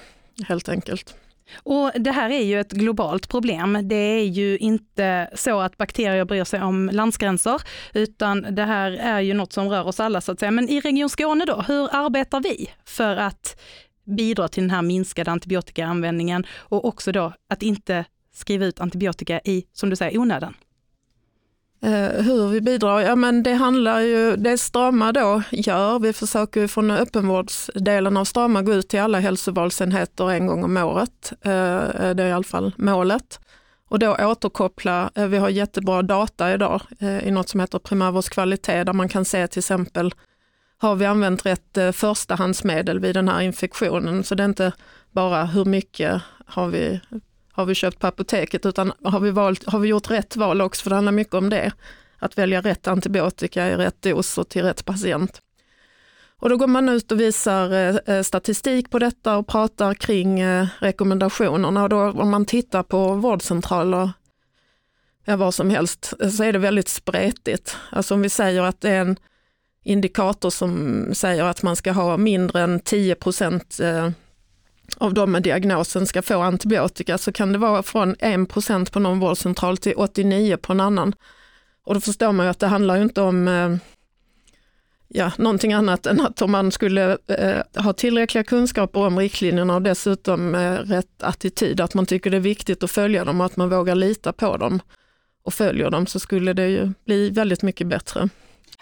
helt 0.48 0.68
enkelt. 0.68 1.14
Och 1.54 1.90
Det 1.94 2.10
här 2.10 2.30
är 2.30 2.42
ju 2.42 2.60
ett 2.60 2.72
globalt 2.72 3.28
problem. 3.28 3.78
Det 3.82 3.94
är 3.94 4.24
ju 4.24 4.58
inte 4.58 5.30
så 5.34 5.60
att 5.60 5.76
bakterier 5.76 6.24
bryr 6.24 6.44
sig 6.44 6.62
om 6.62 6.90
landsgränser, 6.92 7.62
utan 7.94 8.46
det 8.50 8.64
här 8.64 8.90
är 8.90 9.20
ju 9.20 9.34
något 9.34 9.52
som 9.52 9.68
rör 9.68 9.86
oss 9.86 10.00
alla 10.00 10.20
så 10.20 10.32
att 10.32 10.40
säga. 10.40 10.50
Men 10.50 10.68
i 10.68 10.80
Region 10.80 11.08
Skåne 11.08 11.44
då, 11.44 11.64
hur 11.68 11.88
arbetar 11.92 12.40
vi 12.40 12.70
för 12.84 13.16
att 13.16 13.60
bidra 14.04 14.48
till 14.48 14.62
den 14.62 14.70
här 14.70 14.82
minskade 14.82 15.30
antibiotikaanvändningen 15.30 16.46
och 16.56 16.84
också 16.84 17.12
då 17.12 17.32
att 17.50 17.62
inte 17.62 18.04
skriva 18.34 18.64
ut 18.64 18.80
antibiotika 18.80 19.40
i, 19.44 19.64
som 19.72 19.90
du 19.90 19.96
säger, 19.96 20.18
onödan. 20.18 20.54
Eh, 21.81 22.23
hur 22.23 22.49
vi 22.49 22.61
bidrar? 22.61 23.00
Ja 23.00 23.17
men 23.17 23.43
det 23.43 23.55
handlar 23.55 24.00
ju, 24.00 24.37
det 24.37 24.59
Strama 24.59 25.12
då 25.12 25.42
gör, 25.50 25.99
vi 25.99 26.12
försöker 26.12 26.61
ju 26.61 26.68
från 26.68 26.90
öppenvårdsdelen 26.90 28.16
av 28.16 28.25
Strama 28.25 28.62
gå 28.62 28.75
ut 28.75 28.88
till 28.88 29.00
alla 29.00 29.21
hälsovalsenheter 29.21 30.30
en 30.30 30.47
gång 30.47 30.64
om 30.64 30.76
året. 30.76 31.33
Eh, 31.42 31.52
eh, 31.76 32.14
det 32.14 32.23
är 32.23 32.28
i 32.28 32.33
alla 32.33 32.45
fall 32.45 32.73
målet. 32.76 33.40
Och 33.88 33.99
då 33.99 34.16
återkoppla, 34.21 35.11
vi 35.14 35.37
har 35.38 35.49
jättebra 35.49 36.02
data 36.02 36.54
idag 36.54 36.83
i 37.23 37.30
något 37.30 37.49
som 37.49 37.61
heter 37.61 37.78
primärvårdskvalitet 37.78 38.87
där 38.87 38.92
man 38.92 39.09
kan 39.09 39.25
se 39.25 39.47
till 39.47 39.59
exempel 39.59 40.14
har 40.78 40.95
vi 40.95 41.06
använt 41.06 41.47
rätt 41.47 41.78
förstahandsmedel 41.92 43.00
vid 43.00 43.14
den 43.14 43.28
här 43.28 43.40
infektionen? 43.40 44.25
Så 44.25 44.35
det 44.35 44.42
är 44.42 44.49
inte 44.49 44.73
bara 45.11 45.45
hur 45.45 45.64
mycket 45.64 46.23
har 46.47 46.68
vi, 46.68 47.00
har 47.56 47.66
vi 47.66 47.75
köpt 47.75 47.98
på 47.98 48.06
apoteket, 48.06 48.66
utan 48.66 48.92
har 49.04 49.20
vi, 49.20 49.30
valt, 49.30 49.64
har 49.66 49.78
vi 49.78 49.88
gjort 49.88 50.10
rätt 50.10 50.36
val 50.36 50.60
också? 50.60 50.82
För 50.82 50.90
det 50.90 50.96
handlar 50.96 51.12
mycket 51.12 51.34
om 51.34 51.50
det. 51.50 51.72
Att 52.18 52.38
välja 52.38 52.60
rätt 52.60 52.88
antibiotika 52.88 53.68
i 53.68 53.76
rätt 53.76 54.02
dos 54.02 54.38
och 54.38 54.48
till 54.48 54.62
rätt 54.62 54.84
patient. 54.84 55.42
Och 56.38 56.48
då 56.48 56.56
går 56.56 56.66
man 56.66 56.88
ut 56.88 57.12
och 57.12 57.20
visar 57.20 57.72
eh, 57.72 57.96
eh, 58.16 58.22
statistik 58.22 58.90
på 58.90 58.98
detta 58.98 59.36
och 59.36 59.46
pratar 59.46 59.94
kring 59.94 60.40
eh, 60.40 60.66
rekommendationerna. 60.78 61.82
Och 61.82 61.88
då, 61.88 62.10
om 62.10 62.30
man 62.30 62.44
tittar 62.44 62.82
på 62.82 63.14
vårdcentraler, 63.14 64.10
ja, 65.25 65.36
vad 65.36 65.54
som 65.54 65.70
helst, 65.70 66.12
så 66.36 66.44
är 66.44 66.52
det 66.52 66.58
väldigt 66.58 66.88
spretigt. 66.88 67.76
Alltså 67.90 68.14
om 68.14 68.22
vi 68.22 68.28
säger 68.28 68.62
att 68.62 68.80
det 68.80 68.90
är 68.90 69.00
en 69.00 69.16
indikator 69.84 70.50
som 70.50 71.04
säger 71.14 71.44
att 71.44 71.62
man 71.62 71.76
ska 71.76 71.92
ha 71.92 72.16
mindre 72.16 72.60
än 72.60 72.80
10 72.80 73.14
procent 73.14 73.80
av 74.99 75.14
de 75.14 75.33
med 75.33 75.43
diagnosen 75.43 76.07
ska 76.07 76.23
få 76.23 76.40
antibiotika 76.40 77.19
så 77.19 77.33
kan 77.33 77.52
det 77.52 77.59
vara 77.59 77.83
från 77.83 78.16
1 78.19 78.93
på 78.93 79.00
någon 79.00 79.21
vårdcentral 79.21 79.76
till 79.76 79.95
89 79.97 80.57
på 80.57 80.73
en 80.73 80.81
annan. 80.81 81.14
Och 81.85 81.95
då 81.95 82.00
förstår 82.00 82.33
man 82.33 82.47
ju 82.47 82.50
att 82.50 82.59
det 82.59 82.66
handlar 82.66 82.97
ju 82.97 83.02
inte 83.02 83.21
om 83.21 83.49
eh, 83.49 83.76
ja, 85.09 85.33
någonting 85.38 85.73
annat 85.73 86.07
än 86.07 86.21
att 86.21 86.43
om 86.43 86.50
man 86.50 86.73
skulle 86.73 87.19
eh, 87.26 87.83
ha 87.83 87.93
tillräckliga 87.93 88.45
kunskaper 88.45 89.00
om 89.00 89.19
riktlinjerna 89.19 89.75
och 89.75 89.83
dessutom 89.83 90.55
eh, 90.55 90.73
rätt 90.73 91.23
attityd, 91.23 91.81
att 91.81 91.95
man 91.95 92.07
tycker 92.07 92.31
det 92.31 92.37
är 92.37 92.40
viktigt 92.40 92.83
att 92.83 92.90
följa 92.90 93.25
dem 93.25 93.40
och 93.40 93.47
att 93.47 93.57
man 93.57 93.71
vågar 93.71 93.95
lita 93.95 94.33
på 94.33 94.57
dem 94.57 94.81
och 95.43 95.55
följer 95.55 95.90
dem 95.90 96.07
så 96.07 96.21
skulle 96.21 96.52
det 96.52 96.69
ju 96.69 96.93
bli 97.05 97.31
väldigt 97.31 97.62
mycket 97.62 97.87
bättre. 97.87 98.28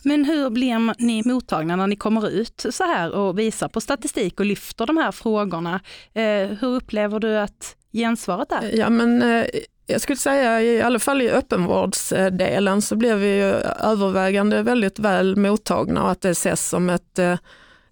Men 0.05 0.25
hur 0.25 0.51
blir 0.51 1.03
ni 1.03 1.23
mottagna 1.25 1.77
när 1.77 1.87
ni 1.87 1.97
kommer 1.97 2.29
ut 2.29 2.67
så 2.71 2.85
här 2.85 3.13
och 3.13 3.39
visar 3.39 3.69
på 3.69 3.81
statistik 3.81 4.41
och 4.41 4.47
lyfter 4.47 4.87
de 4.87 4.97
här 4.97 5.13
frågorna? 5.13 5.81
Eh, 6.15 6.49
hur 6.61 6.77
upplever 6.77 7.21
du 7.21 7.39
att 7.39 7.77
gensvaret 7.93 8.53
är? 8.53 8.77
Ja, 8.79 8.91
men, 8.91 9.23
eh, 9.23 9.45
jag 9.87 10.01
skulle 10.01 10.17
säga 10.17 10.63
i 10.63 10.83
alla 10.83 10.99
fall 10.99 11.23
i 11.23 11.31
öppenvårdsdelen 11.31 12.83
så 12.83 12.97
blir 12.97 13.15
vi 13.15 13.41
övervägande 13.81 14.63
väldigt 14.63 14.99
väl 14.99 15.37
mottagna 15.37 16.03
och 16.03 16.11
att 16.11 16.21
det 16.21 16.31
ses 16.31 16.69
som 16.69 16.91
ett, 16.91 17.19
eh, 17.19 17.37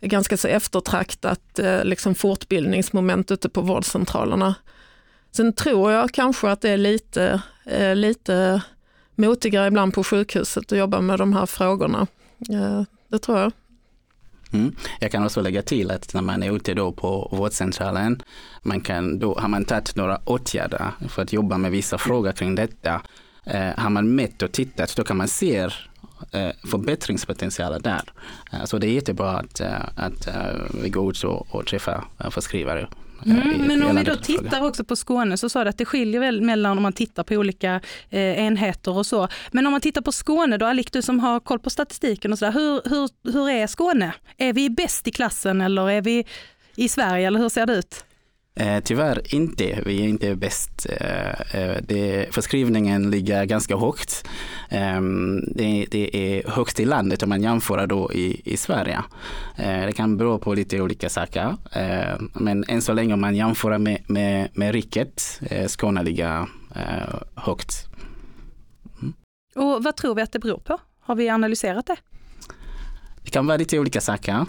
ganska 0.01 0.37
så 0.37 0.49
eftertraktat 0.49 1.61
liksom 1.83 2.15
fortbildningsmoment 2.15 3.31
ute 3.31 3.49
på 3.49 3.61
vårdcentralerna. 3.61 4.55
Sen 5.31 5.53
tror 5.53 5.93
jag 5.93 6.11
kanske 6.11 6.51
att 6.51 6.61
det 6.61 6.71
är 6.71 6.77
lite, 6.77 7.43
lite 7.95 8.63
motigare 9.15 9.67
ibland 9.67 9.95
på 9.95 10.05
sjukhuset 10.05 10.73
att 10.73 10.79
jobba 10.79 11.01
med 11.01 11.19
de 11.19 11.33
här 11.33 11.47
frågorna. 11.47 12.07
Eh, 12.51 12.83
det 13.09 13.19
tror 13.19 13.39
jag. 13.39 13.53
Mm. 14.53 14.75
Jag 15.01 15.13
kan 15.13 15.25
också 15.25 15.41
lägga 15.41 15.63
till 15.63 15.91
att 15.91 16.15
när 16.15 16.23
man 16.23 16.43
är 16.43 16.57
ute 16.57 16.75
då 16.75 16.93
på 16.93 17.29
vårdcentralen, 17.33 18.23
man 18.63 18.81
kan, 18.81 19.19
då 19.19 19.39
har 19.39 19.49
man 19.49 19.65
tagit 19.65 19.97
några 19.97 20.21
åtgärder 20.25 20.91
för 21.09 21.23
att 21.23 21.33
jobba 21.33 21.59
med 21.59 21.71
vissa 21.71 21.99
frågor 21.99 22.33
kring 22.33 22.55
detta. 22.55 23.03
Eh, 23.45 23.71
har 23.77 23.91
man 23.91 24.15
mätt 24.15 24.43
och 24.43 24.53
tittat 24.53 24.97
då 24.97 25.05
kan 25.05 25.17
man 25.17 25.29
se 25.29 25.69
eh, 26.33 26.51
förbättringspotentialer 26.65 27.79
där. 27.79 28.03
Eh, 28.53 28.65
så 28.65 28.79
det 28.79 28.87
är 28.87 28.93
jättebra 28.93 29.31
att, 29.31 29.61
eh, 29.61 29.81
att 29.97 30.27
eh, 30.27 30.35
vi 30.83 30.89
går 30.89 31.11
ut 31.11 31.25
och, 31.25 31.55
och 31.55 31.67
träffar 31.67 32.05
eh, 32.19 32.31
förskrivare 32.31 32.89
Mm, 33.27 33.67
men 33.67 33.83
om 33.83 33.97
vi 33.97 34.03
då 34.05 34.17
tittar 34.17 34.65
också 34.65 34.85
på 34.85 34.97
Skåne 34.97 35.37
så 35.37 35.49
sa 35.49 35.65
du 35.65 35.71
att 35.71 35.79
det 35.79 35.85
skiljer 35.85 36.21
väl 36.21 36.41
mellan 36.43 36.77
om 36.77 36.83
man 36.83 36.93
tittar 36.93 37.23
på 37.23 37.35
olika 37.35 37.81
eh, 38.11 38.45
enheter 38.47 38.97
och 38.97 39.07
så. 39.07 39.29
Men 39.51 39.67
om 39.67 39.73
man 39.73 39.81
tittar 39.81 40.03
på 40.03 40.13
Skåne 40.13 40.57
då, 40.57 40.67
Alik 40.67 40.93
du 40.93 41.03
som 41.03 41.21
har 41.21 41.41
koll 41.41 41.59
på 41.59 41.71
statistiken 41.71 42.33
och 42.33 42.39
sådär, 42.39 42.53
hur, 42.53 42.91
hur, 42.91 43.33
hur 43.33 43.51
är 43.51 43.67
Skåne? 43.67 44.15
Är 44.37 44.53
vi 44.53 44.71
bäst 44.71 45.09
i 45.09 45.11
klassen 45.11 45.61
eller 45.61 45.91
är 45.91 46.03
vi 46.03 46.27
i 46.77 46.89
Sverige 46.89 47.27
eller 47.27 47.39
hur 47.39 47.49
ser 47.49 47.67
det 47.67 47.75
ut? 47.75 48.05
Eh, 48.55 48.81
tyvärr 48.85 49.35
inte, 49.35 49.83
vi 49.87 50.01
är 50.01 50.09
inte 50.09 50.37
bäst. 50.37 50.87
Eh, 51.01 51.61
eh, 51.61 51.77
det, 51.83 52.27
förskrivningen 52.35 53.11
ligger 53.11 53.45
ganska 53.45 53.77
högt. 53.77 54.29
Eh, 54.69 55.01
det, 55.47 55.87
det, 55.91 56.17
är 56.17 56.51
högst 56.51 56.81
i 56.81 56.85
landet 56.85 57.23
om 57.23 57.29
man 57.29 57.43
jämför 57.43 57.87
då 57.87 58.13
i, 58.13 58.43
i 58.45 58.57
Sverige. 58.57 59.03
Eh, 59.57 59.87
det 59.87 59.93
kan 59.93 60.17
bero 60.17 60.39
på 60.39 60.55
lite 60.55 60.81
olika 60.81 61.09
saker. 61.09 61.57
Eh, 61.73 62.21
men 62.35 62.65
än 62.69 62.83
så 62.83 62.93
länge 62.93 63.15
om 63.15 63.21
man 63.21 63.37
jämför 63.37 63.79
med, 63.79 63.99
med, 64.07 64.49
med 64.53 64.73
riket, 64.73 65.41
Skåne 65.67 66.03
ligger 66.03 66.49
högt. 67.35 67.87
Mm. 69.03 69.15
Och 69.55 69.85
vad 69.85 69.97
tror 69.97 70.15
vi 70.15 70.23
att 70.23 70.33
det 70.33 70.39
beror 70.39 70.59
på? 70.59 70.79
Har 71.01 71.15
vi 71.15 71.29
analyserat 71.29 71.87
det? 71.87 71.97
Det 73.25 73.31
kan 73.31 73.47
vara 73.47 73.57
lite 73.57 73.79
olika 73.79 74.01
saker. 74.01 74.47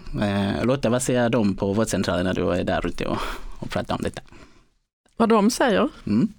Lotta, 0.63 0.89
vad 0.89 1.01
säger 1.01 1.29
de 1.29 1.55
på 1.55 1.73
vårdcentralen 1.73 2.25
när 2.25 2.33
du 2.33 2.51
är 2.51 2.63
där 2.63 2.87
ute 2.87 3.07
och 3.63 3.69
prata 3.69 3.95
om 3.95 4.01
detta. 4.03 4.21
Vad 5.17 5.29
de 5.29 5.51
säger? 5.51 5.89
Mm. 6.07 6.33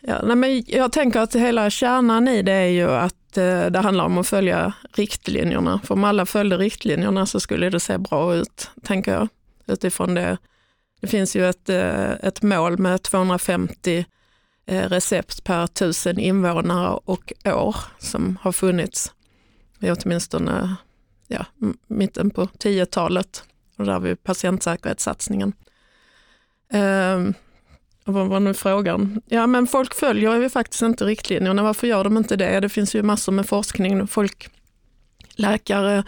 Ja, 0.00 0.20
nej 0.24 0.36
men 0.36 0.62
jag 0.66 0.92
tänker 0.92 1.20
att 1.20 1.34
hela 1.34 1.70
kärnan 1.70 2.28
i 2.28 2.42
det 2.42 2.52
är 2.52 2.68
ju 2.68 2.90
att 2.90 3.36
eh, 3.36 3.66
det 3.66 3.78
handlar 3.78 4.04
om 4.04 4.18
att 4.18 4.26
följa 4.26 4.72
riktlinjerna. 4.92 5.80
För 5.84 5.94
om 5.94 6.04
alla 6.04 6.26
följde 6.26 6.56
riktlinjerna 6.56 7.26
så 7.26 7.40
skulle 7.40 7.70
det 7.70 7.80
se 7.80 7.98
bra 7.98 8.34
ut, 8.34 8.70
tänker 8.82 9.12
jag. 9.12 9.28
Utifrån 9.66 10.14
det. 10.14 10.38
Det 11.00 11.06
finns 11.06 11.36
ju 11.36 11.48
ett, 11.48 11.68
eh, 11.68 12.10
ett 12.10 12.42
mål 12.42 12.78
med 12.78 13.02
250 13.02 14.04
eh, 14.66 14.88
recept 14.88 15.44
per 15.44 15.66
tusen 15.66 16.18
invånare 16.18 16.98
och 17.04 17.32
år 17.44 17.76
som 17.98 18.38
har 18.42 18.52
funnits 18.52 19.12
i 19.80 19.90
åtminstone 19.90 20.76
ja, 21.28 21.46
mitten 21.86 22.30
på 22.30 22.44
10-talet. 22.46 23.44
Och 23.76 23.84
där 23.84 23.92
har 23.92 24.00
vi 24.00 24.16
patientsäkerhetssatsningen. 24.16 25.52
Eh, 26.74 27.34
vad 28.04 28.28
var 28.28 28.40
nu 28.40 28.54
frågan? 28.54 29.22
Ja 29.26 29.46
men 29.46 29.66
folk 29.66 29.94
följer 29.94 30.40
ju 30.40 30.48
faktiskt 30.48 30.82
inte 30.82 31.04
riktlinjerna. 31.04 31.62
Varför 31.62 31.86
gör 31.86 32.04
de 32.04 32.16
inte 32.16 32.36
det? 32.36 32.60
Det 32.60 32.68
finns 32.68 32.94
ju 32.94 33.02
massor 33.02 33.32
med 33.32 33.46
forskning. 33.46 34.06
Folk, 34.06 34.48
läkare, 35.36 36.04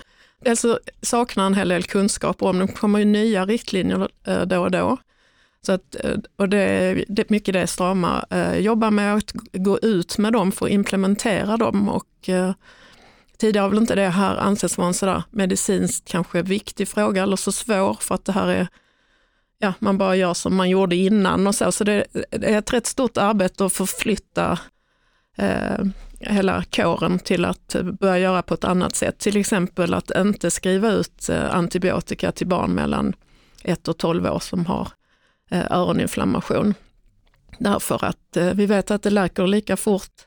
alltså 0.46 0.78
saknar 1.02 1.46
en 1.46 1.54
hel 1.54 1.68
del 1.68 1.82
kunskap 1.82 2.42
om. 2.42 2.58
Det 2.58 2.66
kommer 2.66 2.98
ju 2.98 3.04
nya 3.04 3.46
riktlinjer 3.46 4.08
eh, 4.26 4.42
då 4.42 4.62
och 4.62 4.70
då. 4.70 4.96
Så 5.66 5.72
att, 5.72 5.96
eh, 6.04 6.16
och 6.36 6.48
det 6.48 6.58
är 6.58 7.24
mycket 7.28 7.52
det 7.52 7.66
Strama 7.66 8.26
eh, 8.30 8.38
jobba 8.38 8.60
jobbar 8.60 8.90
med, 8.90 9.14
att 9.14 9.32
gå 9.52 9.78
ut 9.78 10.18
med 10.18 10.32
dem 10.32 10.52
för 10.52 10.66
att 10.66 10.72
implementera 10.72 11.56
dem. 11.56 11.88
Och, 11.88 12.28
eh, 12.28 12.52
tidigare 13.38 13.62
har 13.62 13.70
väl 13.70 13.78
inte 13.78 13.94
det 13.94 14.08
här 14.08 14.36
ansetts 14.36 14.78
vara 14.78 14.88
en 14.88 14.94
sådär 14.94 15.22
medicinskt 15.30 16.08
kanske 16.08 16.42
viktig 16.42 16.88
fråga 16.88 17.22
eller 17.22 17.36
så 17.36 17.52
svår 17.52 17.98
för 18.00 18.14
att 18.14 18.24
det 18.24 18.32
här 18.32 18.48
är 18.48 18.68
ja, 19.58 19.72
man 19.78 19.98
bara 19.98 20.16
gör 20.16 20.34
som 20.34 20.56
man 20.56 20.70
gjorde 20.70 20.96
innan 20.96 21.46
och 21.46 21.54
så. 21.54 21.72
Så 21.72 21.84
det, 21.84 22.06
det 22.30 22.54
är 22.54 22.58
ett 22.58 22.72
rätt 22.72 22.86
stort 22.86 23.16
arbete 23.16 23.64
att 23.64 23.72
förflytta 23.72 24.58
eh, 25.36 25.84
hela 26.20 26.64
kåren 26.64 27.18
till 27.18 27.44
att 27.44 27.76
börja 28.00 28.18
göra 28.18 28.42
på 28.42 28.54
ett 28.54 28.64
annat 28.64 28.94
sätt. 28.94 29.18
Till 29.18 29.36
exempel 29.36 29.94
att 29.94 30.10
inte 30.16 30.50
skriva 30.50 30.90
ut 30.90 31.28
eh, 31.28 31.54
antibiotika 31.54 32.32
till 32.32 32.46
barn 32.46 32.70
mellan 32.70 33.12
1 33.62 33.88
och 33.88 33.98
12 33.98 34.26
år 34.26 34.38
som 34.38 34.66
har 34.66 34.88
eh, 35.50 35.64
öroninflammation. 35.70 36.74
Därför 37.58 38.04
att 38.04 38.36
eh, 38.36 38.54
vi 38.54 38.66
vet 38.66 38.90
att 38.90 39.02
det 39.02 39.10
läker 39.10 39.46
lika 39.46 39.76
fort 39.76 40.26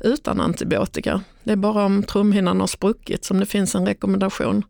utan 0.00 0.40
antibiotika. 0.40 1.20
Det 1.44 1.52
är 1.52 1.56
bara 1.56 1.84
om 1.84 2.02
trumhinnan 2.02 2.60
har 2.60 2.66
spruckit 2.66 3.24
som 3.24 3.40
det 3.40 3.46
finns 3.46 3.74
en 3.74 3.86
rekommendation. 3.86 4.64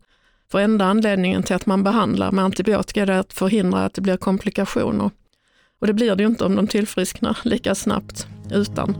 För 0.51 0.59
enda 0.59 0.85
anledningen 0.85 1.43
till 1.43 1.55
att 1.55 1.65
man 1.65 1.83
behandlar 1.83 2.31
med 2.31 2.45
antibiotika 2.45 3.01
är 3.01 3.09
att 3.09 3.33
förhindra 3.33 3.85
att 3.85 3.93
det 3.93 4.01
blir 4.01 4.17
komplikationer. 4.17 5.11
Och 5.79 5.87
det 5.87 5.93
blir 5.93 6.15
det 6.15 6.23
ju 6.23 6.29
inte 6.29 6.45
om 6.45 6.55
de 6.55 6.67
tillfrisknar 6.67 7.37
lika 7.43 7.75
snabbt 7.75 8.27
utan. 8.51 8.95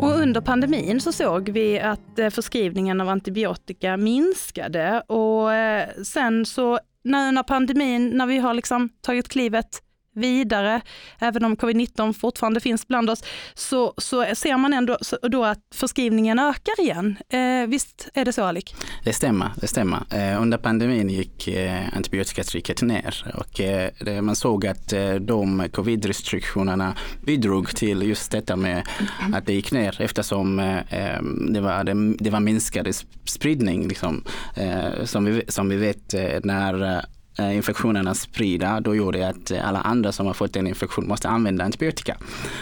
Och 0.00 0.18
under 0.18 0.40
pandemin 0.40 1.00
så 1.00 1.12
såg 1.12 1.48
vi 1.48 1.80
att 1.80 2.18
eh, 2.18 2.30
förskrivningen 2.30 3.00
av 3.00 3.08
antibiotika 3.08 3.96
minskade 3.96 5.00
och 5.00 5.52
eh, 5.52 5.88
sen 6.04 6.46
så 6.46 6.78
nu 7.04 7.32
när 7.32 7.42
pandemin, 7.42 8.10
när 8.10 8.26
vi 8.26 8.38
har 8.38 8.54
liksom 8.54 8.88
tagit 9.00 9.28
klivet 9.28 9.82
vidare, 10.14 10.80
även 11.18 11.44
om 11.44 11.56
covid-19 11.56 12.12
fortfarande 12.12 12.60
finns 12.60 12.88
bland 12.88 13.10
oss, 13.10 13.24
så, 13.54 13.94
så 13.96 14.26
ser 14.34 14.56
man 14.56 14.72
ändå 14.72 14.98
då 15.22 15.44
att 15.44 15.58
förskrivningen 15.74 16.38
ökar 16.38 16.80
igen. 16.80 17.16
Eh, 17.28 17.68
visst 17.68 18.08
är 18.14 18.24
det 18.24 18.32
så 18.32 18.44
Alik? 18.44 18.74
Det 19.04 19.12
stämmer. 19.12 19.50
Det 19.56 19.66
stämmer. 19.66 20.02
Eh, 20.10 20.42
under 20.42 20.58
pandemin 20.58 21.10
gick 21.10 21.48
eh, 21.48 21.96
antibiotikatrycket 21.96 22.82
ner 22.82 23.34
och 23.34 23.60
eh, 23.60 24.22
man 24.22 24.36
såg 24.36 24.66
att 24.66 24.92
eh, 24.92 25.14
de 25.14 25.68
covid-restriktionerna 25.72 26.96
bidrog 27.22 27.76
till 27.76 28.02
just 28.02 28.30
detta 28.30 28.56
med 28.56 28.88
att 29.34 29.46
det 29.46 29.52
gick 29.52 29.72
ner 29.72 30.00
eftersom 30.00 30.58
eh, 30.58 30.76
eh 30.76 31.22
det, 31.50 31.60
var, 31.60 31.84
det, 31.84 32.14
det 32.18 32.30
var 32.30 32.40
minskad 32.40 32.94
spridning. 33.24 33.88
Liksom, 33.88 34.24
eh, 34.56 35.04
som, 35.04 35.24
vi, 35.24 35.42
som 35.48 35.68
vi 35.68 35.76
vet 35.76 36.14
eh, 36.14 36.40
när 36.44 37.04
Eh, 37.38 37.56
infektionerna 37.56 38.14
sprida, 38.14 38.80
då 38.80 38.94
gjorde 38.94 39.18
det 39.18 39.28
att 39.28 39.50
eh, 39.50 39.68
alla 39.68 39.80
andra 39.80 40.12
som 40.12 40.26
har 40.26 40.34
fått 40.34 40.56
en 40.56 40.66
infektion 40.66 41.08
måste 41.08 41.28
använda 41.28 41.64
antibiotika. 41.64 42.16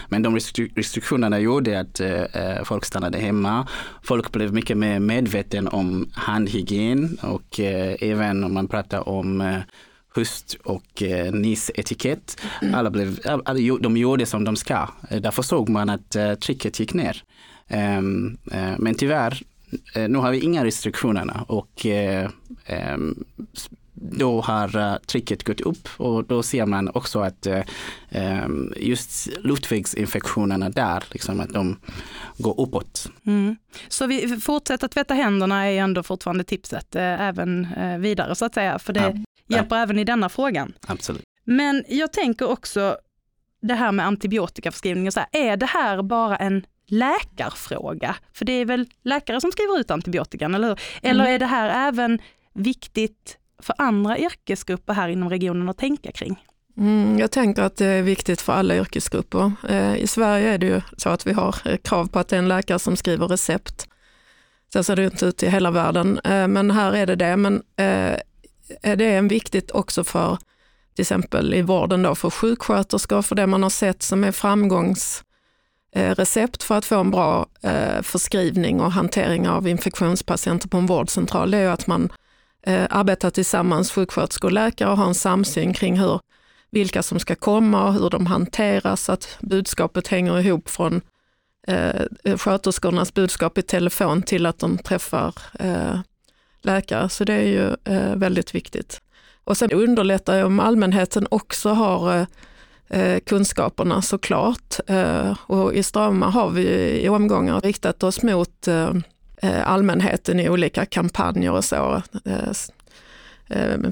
Men 0.09 0.23
de 0.23 0.35
restriktionerna 0.75 1.39
gjorde 1.39 1.81
att 1.81 2.01
eh, 2.01 2.65
folk 2.65 2.85
stannade 2.85 3.19
hemma. 3.19 3.69
Folk 4.03 4.33
blev 4.33 4.55
mycket 4.55 4.77
mer 4.77 5.01
medveten 5.01 5.69
om 5.69 6.11
handhygien 6.13 7.19
och 7.23 7.61
även 7.61 8.45
om 8.45 8.55
man 8.55 8.69
pratar 8.69 9.09
om 9.09 9.63
höst 10.15 10.57
och 10.65 11.03
eh, 11.03 11.33
NIS-etikett. 11.33 12.41
Alla, 12.75 12.91
blev, 12.91 13.19
alla, 13.25 13.79
de 13.81 13.97
gjorde 13.97 14.27
som 14.27 14.45
de 14.45 14.57
ska. 14.57 14.89
Därför 15.11 15.43
såg 15.43 15.69
man 15.69 15.91
att 15.91 16.17
trycket 16.41 16.81
gick 16.81 16.95
ner. 16.95 17.23
Um, 17.99 18.39
uh, 18.55 18.75
men 18.79 18.95
tyvärr, 18.95 19.43
nu 20.09 20.19
har 20.19 20.31
vi 20.31 20.41
inga 20.41 20.65
restriktionerna 20.65 21.45
och 21.49 21.87
ehm, 22.67 23.25
då 24.01 24.41
har 24.41 24.77
uh, 24.77 24.97
trycket 24.97 25.45
gått 25.45 25.61
upp 25.61 25.89
och 25.97 26.25
då 26.25 26.43
ser 26.43 26.67
man 26.67 26.89
också 26.95 27.21
att 27.21 27.47
uh, 27.47 28.47
just 28.77 29.29
luftvägsinfektionerna 29.39 30.71
där, 30.71 31.05
liksom 31.11 31.41
att 31.41 31.53
de 31.53 31.81
går 32.39 32.61
uppåt. 32.61 33.11
Mm. 33.27 33.57
Så 33.89 34.07
vi 34.07 34.41
fortsätter 34.41 34.89
tvätta 34.89 35.15
händerna 35.15 35.65
är 35.65 35.81
ändå 35.81 36.03
fortfarande 36.03 36.45
tipset 36.45 36.97
uh, 36.97 37.03
även 37.03 37.69
vidare 38.01 38.35
så 38.35 38.45
att 38.45 38.55
säga, 38.55 38.79
för 38.79 38.93
det 38.93 39.25
ja. 39.47 39.57
hjälper 39.57 39.77
ja. 39.77 39.83
även 39.83 39.99
i 39.99 40.05
denna 40.05 40.29
frågan. 40.29 40.73
Absolut. 40.87 41.23
Men 41.45 41.85
jag 41.89 42.13
tänker 42.13 42.49
också 42.49 42.97
det 43.63 43.75
här 43.75 43.93
med 43.93 44.07
antibiotikaförskrivning, 44.07 45.07
och 45.07 45.13
så 45.13 45.21
här, 45.21 45.29
är 45.33 45.57
det 45.57 45.67
här 45.67 46.03
bara 46.03 46.37
en 46.37 46.67
läkarfråga? 46.87 48.17
För 48.33 48.45
det 48.45 48.53
är 48.53 48.65
väl 48.65 48.87
läkare 49.05 49.41
som 49.41 49.53
skriver 49.53 49.79
ut 49.79 49.91
antibiotikan, 49.91 50.55
eller 50.55 50.69
hur? 50.69 50.79
Eller 51.03 51.25
mm. 51.25 51.35
är 51.35 51.39
det 51.39 51.47
här 51.47 51.89
även 51.89 52.19
viktigt 52.53 53.39
för 53.63 53.75
andra 53.79 54.19
yrkesgrupper 54.19 54.93
här 54.93 55.09
inom 55.09 55.31
regionen 55.31 55.69
att 55.69 55.79
tänka 55.79 56.13
kring? 56.13 56.39
Mm, 56.81 57.19
jag 57.19 57.31
tänker 57.31 57.63
att 57.63 57.77
det 57.77 57.87
är 57.87 58.03
viktigt 58.03 58.41
för 58.41 58.53
alla 58.53 58.77
yrkesgrupper. 58.77 59.53
Eh, 59.69 59.97
I 59.97 60.07
Sverige 60.07 60.49
är 60.49 60.59
det 60.59 60.67
ju 60.67 60.81
så 60.97 61.09
att 61.09 61.27
vi 61.27 61.33
har 61.33 61.57
eh, 61.65 61.77
krav 61.77 62.07
på 62.07 62.19
att 62.19 62.29
det 62.29 62.37
är 62.37 62.39
en 62.39 62.49
läkare 62.49 62.79
som 62.79 62.97
skriver 62.97 63.29
recept. 63.29 63.89
Så 64.73 64.83
ser 64.83 64.97
det 64.97 65.05
inte 65.05 65.27
ut 65.27 65.43
i 65.43 65.49
hela 65.49 65.71
världen, 65.71 66.21
eh, 66.25 66.49
men 66.49 66.71
här 66.71 66.93
är 66.93 67.07
det 67.07 67.17
det. 67.17 67.37
Men 67.37 67.63
det 68.81 69.05
är 69.05 69.23
viktigt 69.23 69.71
också 69.71 70.05
för 70.05 70.39
till 70.95 71.03
exempel 71.03 71.55
i 71.55 71.63
vården 71.63 72.03
då, 72.03 72.15
för 72.15 72.31
sjuksköterskor, 72.31 73.23
för 73.23 73.35
det 73.35 73.47
man 73.47 73.63
har 73.63 73.71
sett 73.71 74.03
som 74.03 74.25
är 74.25 74.33
framgångsrecept 74.33 76.63
för 76.63 76.79
att 76.79 76.85
få 76.85 77.01
en 77.01 77.11
bra 77.11 77.47
förskrivning 78.03 78.81
och 78.81 78.93
hantering 78.93 79.49
av 79.49 79.69
infektionspatienter 79.69 80.69
på 80.69 80.77
en 80.77 80.87
vårdcentral, 80.87 81.51
det 81.51 81.59
är 81.59 81.69
att 81.69 81.87
man 81.87 82.13
eh, 82.63 82.87
arbetar 82.91 83.31
tillsammans, 83.31 83.91
sjuksköterskor 83.91 84.49
och 84.49 84.53
läkare, 84.53 84.91
och 84.91 84.97
har 84.97 85.07
en 85.07 85.15
samsyn 85.15 85.73
kring 85.73 86.01
hur, 86.01 86.21
vilka 86.71 87.03
som 87.03 87.19
ska 87.19 87.35
komma 87.35 87.87
och 87.87 87.95
hur 87.95 88.11
de 88.11 88.27
hanteras, 88.27 89.05
så 89.05 89.13
att 89.13 89.39
budskapet 89.41 90.09
hänger 90.09 90.39
ihop 90.39 90.69
från 90.69 91.01
eh, 91.67 92.37
sköterskornas 92.37 93.15
budskap 93.15 93.59
i 93.59 93.63
telefon 93.63 94.23
till 94.23 94.47
att 94.47 94.59
de 94.59 94.79
träffar 94.79 95.35
eh, 95.59 96.01
läkare. 96.63 97.09
Så 97.09 97.25
det 97.25 97.33
är 97.33 97.47
ju 97.47 97.95
eh, 97.95 98.17
väldigt 98.17 98.55
viktigt. 98.55 99.01
Och 99.45 99.57
sen 99.57 99.73
underlättar 99.73 100.37
det 100.37 100.45
om 100.45 100.61
allmänheten 100.61 101.27
också 101.31 101.69
har 101.71 102.17
eh, 102.17 102.27
eh, 103.01 103.21
kunskaperna 103.21 104.03
såklart. 104.03 104.81
Eh, 104.87 105.37
och 105.47 105.75
i 105.75 105.83
Strama 105.83 106.31
har 106.31 106.51
vi 106.51 106.67
i 107.03 107.09
omgångar 107.09 107.61
riktat 107.61 108.03
oss 108.03 108.23
mot 108.23 108.69
eh, 108.69 108.95
allmänheten 109.43 110.41
i 110.41 110.49
olika 110.49 110.87
kampanjer 110.87 111.53
och 111.53 111.65
så. 111.65 112.03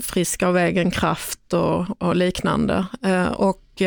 friska 0.00 0.49
av 0.49 0.59
egen 0.59 0.90
kraft 0.90 1.52
och, 1.52 2.02
och 2.02 2.17
liknande. 2.17 2.87
och 3.37 3.83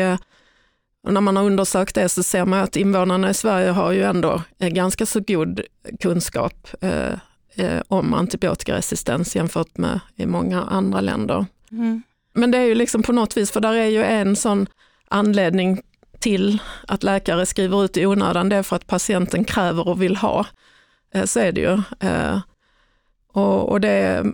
när 1.08 1.20
man 1.20 1.36
har 1.36 1.44
undersökt 1.44 1.94
det 1.94 2.08
så 2.08 2.22
ser 2.22 2.44
man 2.44 2.60
att 2.60 2.76
invånarna 2.76 3.30
i 3.30 3.34
Sverige 3.34 3.70
har 3.70 3.92
ju 3.92 4.02
ändå 4.02 4.42
ganska 4.58 5.06
så 5.06 5.20
god 5.20 5.60
kunskap 6.00 6.68
eh, 7.56 7.80
om 7.88 8.14
antibiotikaresistens 8.14 9.36
jämfört 9.36 9.78
med 9.78 10.00
i 10.16 10.26
många 10.26 10.62
andra 10.62 11.00
länder. 11.00 11.46
Mm. 11.70 12.02
Men 12.32 12.50
det 12.50 12.58
är 12.58 12.64
ju 12.64 12.74
liksom 12.74 13.02
på 13.02 13.12
något 13.12 13.36
vis, 13.36 13.50
för 13.50 13.60
där 13.60 13.74
är 13.74 13.86
ju 13.86 14.02
en 14.02 14.36
sån 14.36 14.66
anledning 15.08 15.82
till 16.18 16.58
att 16.88 17.02
läkare 17.02 17.46
skriver 17.46 17.84
ut 17.84 17.96
i 17.96 18.06
onödan, 18.06 18.48
det 18.48 18.56
är 18.56 18.62
för 18.62 18.76
att 18.76 18.86
patienten 18.86 19.44
kräver 19.44 19.88
och 19.88 20.02
vill 20.02 20.16
ha. 20.16 20.46
Eh, 21.14 21.24
så 21.24 21.40
är 21.40 21.52
det 21.52 21.60
ju. 21.60 21.82
Eh, 22.08 22.40
och, 23.32 23.68
och 23.68 23.80
det 23.80 24.24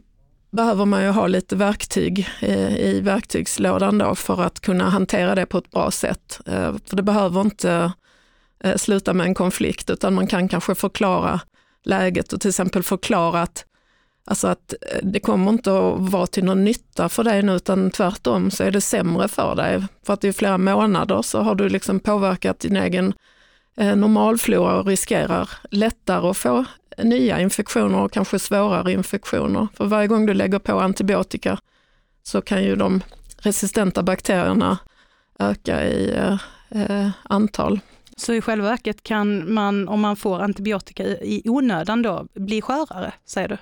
behöver 0.50 0.84
man 0.84 1.02
ju 1.02 1.08
ha 1.08 1.26
lite 1.26 1.56
verktyg 1.56 2.28
eh, 2.40 2.76
i 2.76 3.00
verktygslådan 3.00 3.98
då 3.98 4.14
för 4.14 4.42
att 4.42 4.60
kunna 4.60 4.90
hantera 4.90 5.34
det 5.34 5.46
på 5.46 5.58
ett 5.58 5.70
bra 5.70 5.90
sätt. 5.90 6.40
För 6.84 6.96
det 6.96 7.02
behöver 7.02 7.40
inte 7.40 7.92
sluta 8.76 9.14
med 9.14 9.26
en 9.26 9.34
konflikt, 9.34 9.90
utan 9.90 10.14
man 10.14 10.26
kan 10.26 10.48
kanske 10.48 10.74
förklara 10.74 11.40
läget 11.84 12.32
och 12.32 12.40
till 12.40 12.48
exempel 12.48 12.82
förklara 12.82 13.42
att 13.42 13.64
Alltså 14.24 14.48
att 14.48 14.74
det 15.02 15.20
kommer 15.20 15.50
inte 15.50 15.70
att 15.70 15.94
vara 15.98 16.26
till 16.26 16.44
någon 16.44 16.64
nytta 16.64 17.08
för 17.08 17.24
dig 17.24 17.42
nu 17.42 17.54
utan 17.54 17.90
tvärtom 17.90 18.50
så 18.50 18.64
är 18.64 18.70
det 18.70 18.80
sämre 18.80 19.28
för 19.28 19.54
dig. 19.54 19.82
För 20.06 20.12
att 20.12 20.24
i 20.24 20.32
flera 20.32 20.58
månader 20.58 21.22
så 21.22 21.40
har 21.40 21.54
du 21.54 21.68
liksom 21.68 22.00
påverkat 22.00 22.60
din 22.60 22.76
egen 22.76 23.14
normalflora 23.78 24.80
och 24.80 24.86
riskerar 24.86 25.50
lättare 25.70 26.28
att 26.28 26.36
få 26.36 26.64
nya 26.98 27.40
infektioner 27.40 27.98
och 27.98 28.12
kanske 28.12 28.38
svårare 28.38 28.92
infektioner. 28.92 29.68
För 29.74 29.84
varje 29.86 30.06
gång 30.06 30.26
du 30.26 30.34
lägger 30.34 30.58
på 30.58 30.80
antibiotika 30.80 31.58
så 32.22 32.40
kan 32.40 32.64
ju 32.64 32.76
de 32.76 33.02
resistenta 33.38 34.02
bakterierna 34.02 34.78
öka 35.38 35.86
i 35.86 36.10
eh, 36.16 36.36
eh 36.70 37.10
antal. 37.22 37.80
Så 38.16 38.34
i 38.34 38.40
själva 38.40 38.68
verket 38.68 39.02
kan 39.02 39.54
man, 39.54 39.88
om 39.88 40.00
man 40.00 40.16
får 40.16 40.40
antibiotika 40.40 41.04
i 41.06 41.42
onödan 41.44 42.02
då, 42.02 42.26
bli 42.34 42.62
skörare, 42.62 43.12
säger 43.26 43.48
du? 43.48 43.56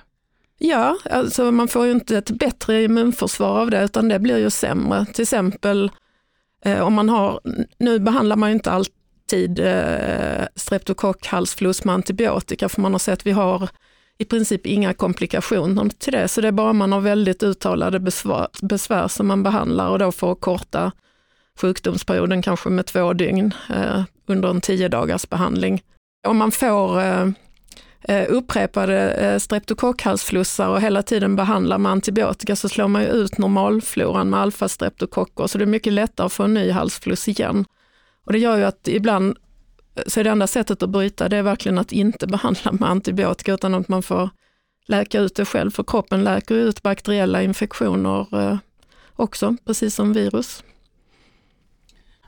Ja, 0.57 0.97
alltså 1.11 1.51
man 1.51 1.67
får 1.67 1.85
ju 1.85 1.91
inte 1.91 2.17
ett 2.17 2.31
bättre 2.31 2.83
immunförsvar 2.83 3.61
av 3.61 3.69
det 3.69 3.83
utan 3.83 4.07
det 4.07 4.19
blir 4.19 4.37
ju 4.37 4.49
sämre. 4.49 5.05
Till 5.05 5.21
exempel 5.21 5.91
eh, 6.65 6.81
om 6.81 6.93
man 6.93 7.09
har, 7.09 7.39
nu 7.77 7.99
behandlar 7.99 8.35
man 8.35 8.49
ju 8.49 8.53
inte 8.53 8.71
tid 9.27 9.59
eh, 9.59 10.45
streptokockhallsfluss 10.55 11.83
med 11.83 11.95
antibiotika 11.95 12.69
för 12.69 12.81
man 12.81 12.91
har 12.91 12.99
sett 12.99 13.13
att 13.13 13.25
vi 13.25 13.31
har 13.31 13.69
i 14.17 14.25
princip 14.25 14.65
inga 14.65 14.93
komplikationer 14.93 15.89
till 15.89 16.13
det. 16.13 16.27
Så 16.27 16.41
det 16.41 16.47
är 16.47 16.51
bara 16.51 16.73
man 16.73 16.91
har 16.91 17.01
väldigt 17.01 17.43
uttalade 17.43 17.99
besvär, 17.99 18.47
besvär 18.61 19.07
som 19.07 19.27
man 19.27 19.43
behandlar 19.43 19.89
och 19.89 19.99
då 19.99 20.11
får 20.11 20.35
korta 20.35 20.91
sjukdomsperioden 21.61 22.41
kanske 22.41 22.69
med 22.69 22.85
två 22.85 23.13
dygn 23.13 23.53
eh, 23.69 24.03
under 24.25 24.49
en 24.49 24.61
tio 24.61 24.87
dagars 24.87 25.29
behandling. 25.29 25.83
Om 26.27 26.37
man 26.37 26.51
får 26.51 27.01
eh, 27.01 27.27
Eh, 28.09 28.25
upprepade 28.29 29.11
eh, 29.11 29.39
streptokockhalsflussar 29.39 30.69
och 30.69 30.81
hela 30.81 31.03
tiden 31.03 31.35
behandlar 31.35 31.77
med 31.77 31.91
antibiotika 31.91 32.55
så 32.55 32.69
slår 32.69 32.87
man 32.87 33.01
ju 33.01 33.07
ut 33.07 33.37
normalfloran 33.37 34.29
med 34.29 34.39
alfastreptokocker 34.39 35.47
så 35.47 35.57
det 35.57 35.63
är 35.63 35.65
mycket 35.65 35.93
lättare 35.93 36.25
att 36.25 36.33
få 36.33 36.43
en 36.43 36.53
ny 36.53 36.71
halsfluss 36.71 37.27
igen. 37.27 37.65
Och 38.27 38.33
det 38.33 38.39
gör 38.39 38.57
ju 38.57 38.63
att 38.63 38.87
ibland 38.87 39.37
eh, 39.95 40.03
så 40.07 40.19
är 40.19 40.23
det 40.23 40.29
enda 40.29 40.47
sättet 40.47 40.83
att 40.83 40.89
bryta 40.89 41.29
det 41.29 41.37
är 41.37 41.43
verkligen 41.43 41.77
att 41.77 41.91
inte 41.91 42.27
behandla 42.37 42.71
med 42.71 42.89
antibiotika 42.89 43.53
utan 43.53 43.73
att 43.73 43.87
man 43.87 44.03
får 44.03 44.29
läka 44.87 45.19
ut 45.19 45.35
det 45.35 45.45
själv 45.45 45.71
för 45.71 45.83
kroppen 45.83 46.23
läker 46.23 46.55
ut 46.55 46.81
bakteriella 46.83 47.43
infektioner 47.43 48.27
eh, 48.41 48.57
också, 49.15 49.55
precis 49.65 49.95
som 49.95 50.13
virus. 50.13 50.63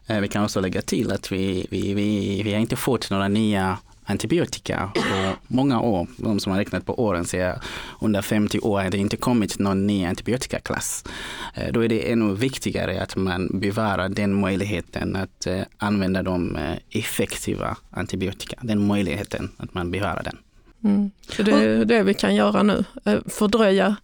Eh, 0.07 0.19
vi 0.19 0.27
kan 0.27 0.43
också 0.43 0.59
lägga 0.59 0.81
till 0.81 1.11
att 1.11 1.31
vi, 1.31 1.67
vi, 1.69 1.93
vi, 1.93 2.43
vi 2.43 2.53
har 2.53 2.59
inte 2.59 2.75
fått 2.75 3.09
några 3.09 3.27
nya 3.27 3.77
antibiotika 4.03 4.91
på 4.95 5.01
många 5.49 5.81
år. 5.81 6.07
De 6.17 6.39
som 6.39 6.51
har 6.51 6.59
räknat 6.59 6.85
på 6.85 7.03
åren 7.03 7.25
säger 7.25 7.61
under 8.01 8.21
50 8.21 8.59
år 8.59 8.81
har 8.81 8.89
det 8.89 8.97
inte 8.97 9.17
kommit 9.17 9.59
någon 9.59 9.87
ny 9.87 10.05
antibiotikaklass. 10.05 11.03
Eh, 11.53 11.71
då 11.71 11.83
är 11.83 11.87
det 11.87 12.11
ännu 12.11 12.35
viktigare 12.35 13.01
att 13.01 13.15
man 13.15 13.59
bevarar 13.59 14.09
den 14.09 14.39
möjligheten 14.39 15.15
att 15.15 15.47
eh, 15.47 15.61
använda 15.77 16.23
de 16.23 16.55
eh, 16.55 16.77
effektiva 16.89 17.77
antibiotika. 17.89 18.59
Den 18.61 18.87
möjligheten 18.87 19.51
att 19.57 19.73
man 19.73 19.91
bevarar 19.91 20.23
den. 20.23 20.37
Mm. 20.83 21.11
Så 21.29 21.43
det 21.43 21.51
är 21.51 21.85
det 21.85 22.03
vi 22.03 22.13
kan 22.13 22.35
göra 22.35 22.63
nu, 22.63 22.83
fördröja 23.27 23.95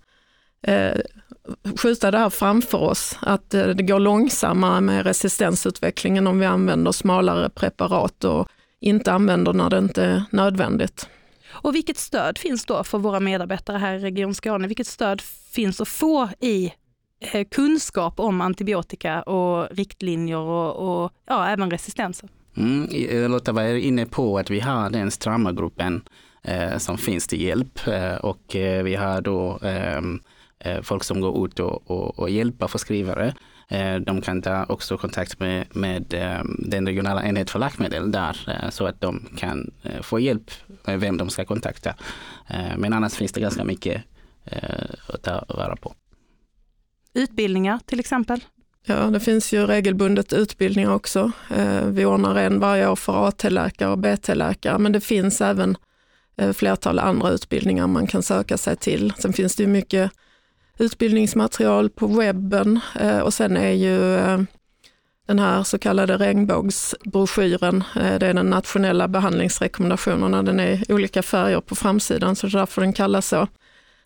skjuta 1.78 2.12
det 2.12 2.18
här 2.18 2.30
framför 2.30 2.78
oss, 2.78 3.18
att 3.22 3.50
det 3.50 3.84
går 3.84 4.00
långsammare 4.00 4.82
med 4.82 5.06
resistensutvecklingen 5.06 6.28
om 6.28 6.40
vi 6.40 6.46
använder 6.46 6.92
smalare 6.92 7.50
preparat 7.50 8.24
och 8.24 8.48
inte 8.80 9.14
använder 9.14 9.54
när 9.54 9.70
det 9.70 9.78
inte 9.78 10.04
är 10.04 10.24
nödvändigt. 10.30 11.10
Och 11.56 11.76
vilket 11.76 11.98
stöd 11.98 12.38
finns 12.38 12.66
då 12.66 12.84
för 12.84 12.98
våra 12.98 13.20
medarbetare 13.20 13.78
här 13.78 13.96
i 13.96 14.00
Region 14.00 14.36
Skåne? 14.36 14.68
Vilket 14.68 14.88
stöd 14.88 15.22
finns 15.52 15.82
att 15.82 15.88
få 15.88 16.30
i 16.40 16.74
eh, 17.20 17.48
kunskap 17.52 18.20
om 18.20 18.42
antibiotika 18.42 19.22
och 19.22 19.68
riktlinjer 19.72 20.38
och, 20.38 21.04
och 21.04 21.12
ja, 21.28 21.48
även 21.48 21.72
resistenser? 21.72 22.30
Mm, 22.58 22.90
eh, 23.10 23.30
Lotta 23.30 23.52
var 23.52 23.64
inne 23.64 24.06
på 24.06 24.38
att 24.38 24.50
vi 24.50 24.60
har 24.60 24.90
den 24.90 25.12
strama 25.12 25.52
gruppen 25.52 26.02
eh, 26.44 26.78
som 26.78 26.98
finns 26.98 27.28
till 27.28 27.42
hjälp 27.42 27.88
eh, 27.88 28.16
och 28.16 28.56
eh, 28.56 28.84
vi 28.84 28.96
har 28.96 29.22
då 29.22 29.60
ehm, 29.64 30.20
eh, 30.60 30.82
folk 30.82 31.04
som 31.04 31.22
går 31.22 31.46
ut 31.46 31.60
och, 31.60 31.92
och, 31.92 32.20
och 32.20 32.30
hjälper 32.30 32.68
förskrivare. 32.68 33.34
Eh, 33.68 33.96
de 33.96 34.22
kan 34.22 34.42
ta 34.42 34.66
också 34.66 34.98
kontakt 34.98 35.40
med, 35.40 35.66
med 35.76 36.14
ehm, 36.14 36.56
den 36.60 36.86
regionala 36.88 37.24
enhet 37.24 37.50
för 37.50 37.60
läkemedel 37.60 38.12
där 38.12 38.38
eh, 38.48 38.70
så 38.70 38.86
att 38.86 39.02
de 39.02 39.30
kan 39.38 39.72
eh, 39.84 40.02
få 40.02 40.20
hjälp 40.20 40.52
med 40.84 41.00
vem 41.00 41.18
de 41.18 41.30
ska 41.30 41.46
kontakta. 41.46 41.96
Men 42.78 42.94
annars 42.94 43.14
finns 43.14 43.32
det 43.32 43.42
ganska 43.42 43.64
mycket 43.64 44.02
att 45.08 45.24
ta 45.24 45.46
vara 45.48 45.76
på. 45.76 45.94
Utbildningar 47.14 47.80
till 47.86 48.00
exempel? 48.00 48.44
Ja, 48.86 48.96
det 48.96 49.20
finns 49.20 49.54
ju 49.54 49.66
regelbundet 49.66 50.34
utbildningar 50.34 50.94
också. 50.94 51.32
Vi 51.86 52.06
ordnar 52.06 52.36
en 52.36 52.60
varje 52.60 52.88
år 52.88 52.96
för 52.96 53.28
AT-läkare 53.28 53.90
och 53.90 53.98
BT-läkare, 53.98 54.78
men 54.78 54.92
det 54.92 55.02
finns 55.02 55.42
även 55.42 55.78
flertal 56.54 57.00
andra 57.00 57.30
utbildningar 57.30 57.88
man 57.88 58.08
kan 58.08 58.24
söka 58.24 58.58
sig 58.58 58.76
till. 58.76 59.14
Sen 59.18 59.34
finns 59.34 59.56
det 59.56 59.64
ju 59.64 59.70
mycket 59.70 60.12
utbildningsmaterial 60.78 61.90
på 61.90 62.08
webben 62.08 62.80
eh, 63.00 63.20
och 63.20 63.34
sen 63.34 63.58
är 63.58 63.72
ju 63.72 64.16
eh, 64.16 64.40
den 65.28 65.40
här 65.40 65.64
så 65.64 65.78
kallade 65.80 66.18
regnbågsbroschyren, 66.18 67.84
eh, 67.96 68.20
det 68.20 68.28
är 68.28 68.34
den 68.34 68.50
nationella 68.50 69.08
behandlingsrekommendationerna, 69.08 70.44
den 70.44 70.60
är 70.60 70.92
i 70.92 70.94
olika 70.94 71.24
färger 71.24 71.62
på 71.62 71.76
framsidan 71.76 72.36
så 72.36 72.48
därför 72.48 72.82
den 72.82 72.94
kallas 72.94 73.28
så. 73.28 73.48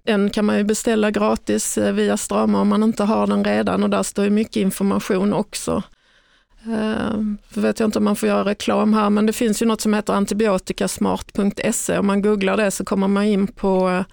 Den 0.04 0.30
kan 0.30 0.46
man 0.46 0.58
ju 0.58 0.64
beställa 0.64 1.12
gratis 1.12 1.78
via 1.78 2.18
Strama 2.18 2.62
om 2.62 2.68
man 2.68 2.84
inte 2.84 3.04
har 3.04 3.28
den 3.28 3.44
redan 3.44 3.84
och 3.84 3.90
där 3.90 4.04
står 4.04 4.26
ju 4.26 4.32
mycket 4.32 4.56
information 4.56 5.34
också. 5.34 5.84
Jag 7.54 7.62
vet 7.62 7.80
jag 7.80 7.88
inte 7.88 8.00
om 8.00 8.06
man 8.06 8.16
får 8.16 8.30
göra 8.30 8.46
reklam 8.46 8.94
här, 8.94 9.10
men 9.10 9.26
det 9.26 9.34
finns 9.34 9.62
ju 9.62 9.66
något 9.66 9.82
som 9.82 9.94
heter 9.94 10.14
antibiotikasmart.se. 10.14 11.98
Om 11.98 12.08
man 12.08 12.22
googlar 12.22 12.58
det 12.58 12.72
så 12.72 12.86
kommer 12.86 13.08
man 13.08 13.24
in 13.24 13.48
på 13.48 14.04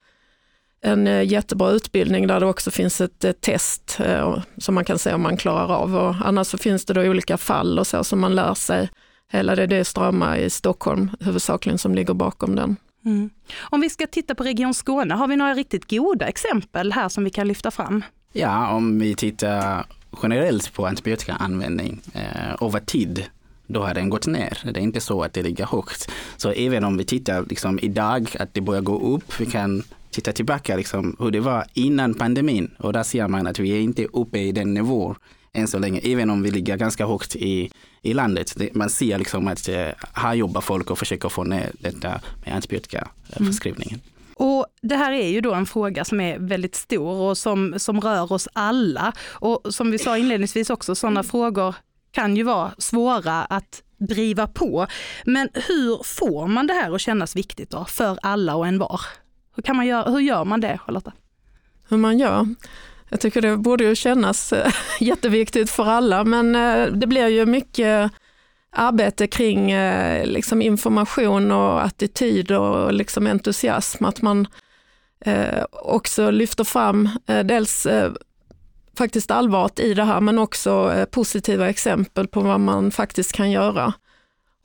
en 0.87 1.07
eh, 1.07 1.23
jättebra 1.23 1.71
utbildning 1.71 2.27
där 2.27 2.41
det 2.41 2.47
också 2.47 2.71
finns 2.71 3.01
ett 3.01 3.25
eh, 3.25 3.33
test 3.33 4.01
eh, 4.01 4.39
som 4.59 4.75
man 4.75 4.85
kan 4.85 4.99
se 4.99 5.13
om 5.13 5.23
man 5.23 5.37
klarar 5.37 5.75
av. 5.75 5.97
Och 5.97 6.15
annars 6.25 6.47
så 6.47 6.59
finns 6.59 6.85
det 6.85 6.95
då 6.95 7.01
olika 7.01 7.37
fall 7.37 7.79
och 7.79 7.87
så 7.87 8.05
som 8.05 8.21
man 8.21 8.35
lär 8.35 8.55
sig. 8.55 8.91
Hela 9.33 9.55
det, 9.55 9.67
det 9.67 9.85
Strama 9.85 10.39
i 10.39 10.51
Stockholm 10.51 11.11
huvudsakligen 11.21 11.79
som 11.79 11.95
ligger 11.95 12.15
bakom 12.15 12.55
den. 12.55 12.77
Mm. 13.05 13.31
Om 13.61 13.81
vi 13.81 13.91
ska 13.91 14.07
titta 14.07 14.35
på 14.35 14.45
Region 14.45 14.75
Skåne, 14.75 15.15
har 15.15 15.29
vi 15.29 15.37
några 15.37 15.55
riktigt 15.55 15.91
goda 15.91 16.27
exempel 16.27 16.93
här 16.93 17.09
som 17.09 17.25
vi 17.25 17.31
kan 17.31 17.49
lyfta 17.49 17.71
fram? 17.71 18.05
Ja, 18.33 18.71
om 18.71 18.99
vi 18.99 19.15
tittar 19.15 19.87
generellt 20.23 20.73
på 20.73 20.87
antibiotikaanvändning 20.87 22.01
eh, 22.13 22.67
över 22.67 22.81
tid 22.81 23.25
då 23.67 23.83
har 23.83 23.95
den 23.95 24.11
gått 24.11 24.27
ner. 24.27 24.59
Det 24.65 24.81
är 24.81 24.83
inte 24.83 25.01
så 25.01 25.23
att 25.23 25.33
det 25.33 25.43
ligger 25.43 25.67
högt. 25.67 26.11
Så 26.37 26.51
även 26.51 26.85
om 26.85 26.97
vi 26.97 27.05
tittar 27.05 27.45
liksom 27.49 27.79
idag 27.83 28.29
att 28.41 28.55
det 28.55 28.61
börjar 28.61 28.83
gå 28.83 29.15
upp, 29.15 29.41
vi 29.41 29.47
kan 29.47 29.83
titta 30.17 30.33
tillbaka 30.33 30.77
liksom 30.77 31.17
hur 31.19 31.31
det 31.31 31.41
var 31.41 31.65
innan 31.75 32.15
pandemin 32.15 32.71
och 32.79 32.93
där 32.93 33.03
ser 33.03 33.29
man 33.29 33.47
att 33.47 33.59
vi 33.59 33.71
är 33.71 33.81
inte 33.81 34.05
uppe 34.05 34.39
i 34.39 34.53
den 34.53 34.75
nivån 34.75 35.15
än 35.53 35.69
så 35.69 35.79
länge, 35.79 36.01
även 36.05 36.31
om 36.31 36.43
vi 36.43 36.51
ligger 36.51 36.77
ganska 36.77 37.07
högt 37.07 37.37
i, 37.37 37.71
i 38.03 38.15
landet. 38.15 38.55
Det, 38.57 38.75
man 38.75 38.91
ser 38.91 39.19
liksom 39.19 39.49
att 39.49 39.69
eh, 39.69 39.89
här 40.13 40.35
jobbar 40.35 40.61
folk 40.61 40.91
och 40.91 40.99
försöker 40.99 41.29
få 41.29 41.45
ner 41.45 41.71
detta 41.81 42.21
med 42.45 42.55
antibiotikaförskrivningen. 42.55 44.01
Mm. 44.01 44.13
Och 44.35 44.67
det 44.83 44.97
här 44.97 45.13
är 45.13 45.29
ju 45.29 45.41
då 45.41 45.55
en 45.55 45.67
fråga 45.67 46.05
som 46.05 46.21
är 46.21 46.39
väldigt 46.39 46.75
stor 46.75 47.15
och 47.15 47.39
som, 47.39 47.75
som 47.77 48.01
rör 48.01 48.33
oss 48.33 48.49
alla. 48.53 49.13
Och 49.33 49.75
som 49.75 49.91
vi 49.91 49.99
sa 49.99 50.19
inledningsvis 50.19 50.71
också, 50.71 50.95
sådana 50.95 51.23
frågor 51.23 51.75
kan 52.11 52.37
ju 52.37 52.43
vara 52.43 52.73
svåra 52.79 53.45
att 53.45 53.83
driva 53.99 54.47
på. 54.47 54.87
Men 55.25 55.49
hur 55.55 56.05
får 56.05 56.47
man 56.47 56.67
det 56.67 56.75
här 56.75 56.95
att 56.95 57.01
kännas 57.01 57.37
viktigt 57.37 57.71
då, 57.71 57.85
för 57.85 58.19
alla 58.23 58.57
och 58.57 58.67
en 58.67 58.79
var? 58.79 59.01
Hur, 59.57 59.63
kan 59.63 59.77
man 59.77 59.87
göra, 59.87 60.11
hur 60.11 60.21
gör 60.21 60.45
man 60.45 60.61
det, 60.61 60.79
Charlotta? 60.79 61.13
Hur 61.89 61.97
man 61.97 62.19
gör? 62.19 62.47
Jag 63.09 63.21
tycker 63.21 63.43
det 63.43 63.57
borde 63.57 63.85
ju 63.85 63.95
kännas 63.95 64.53
eh, 64.53 64.73
jätteviktigt 65.01 65.71
för 65.71 65.85
alla, 65.85 66.25
men 66.25 66.57
eh, 66.57 66.87
det 66.87 67.07
blir 67.07 67.29
ju 67.29 67.47
mycket 67.47 68.13
arbete 68.73 69.27
kring 69.27 69.71
eh, 69.71 70.27
liksom 70.27 70.63
information 70.63 71.53
och 71.53 71.85
attityd 71.85 72.51
och 72.51 72.93
liksom 72.93 73.27
entusiasm. 73.27 74.05
Att 74.05 74.23
man 74.23 74.47
också 75.71 76.31
lyfter 76.31 76.65
fram 76.65 77.09
dels 77.45 77.87
faktiskt 78.99 79.31
allvaret 79.31 79.81
i 79.81 79.95
det 79.95 80.05
här, 80.05 80.21
men 80.21 80.39
också 80.39 81.07
positiva 81.11 81.69
exempel 81.69 82.27
på 82.29 82.41
vad 82.41 82.61
man 82.61 82.91
faktiskt 82.91 83.33
kan 83.33 83.51
göra. 83.51 83.95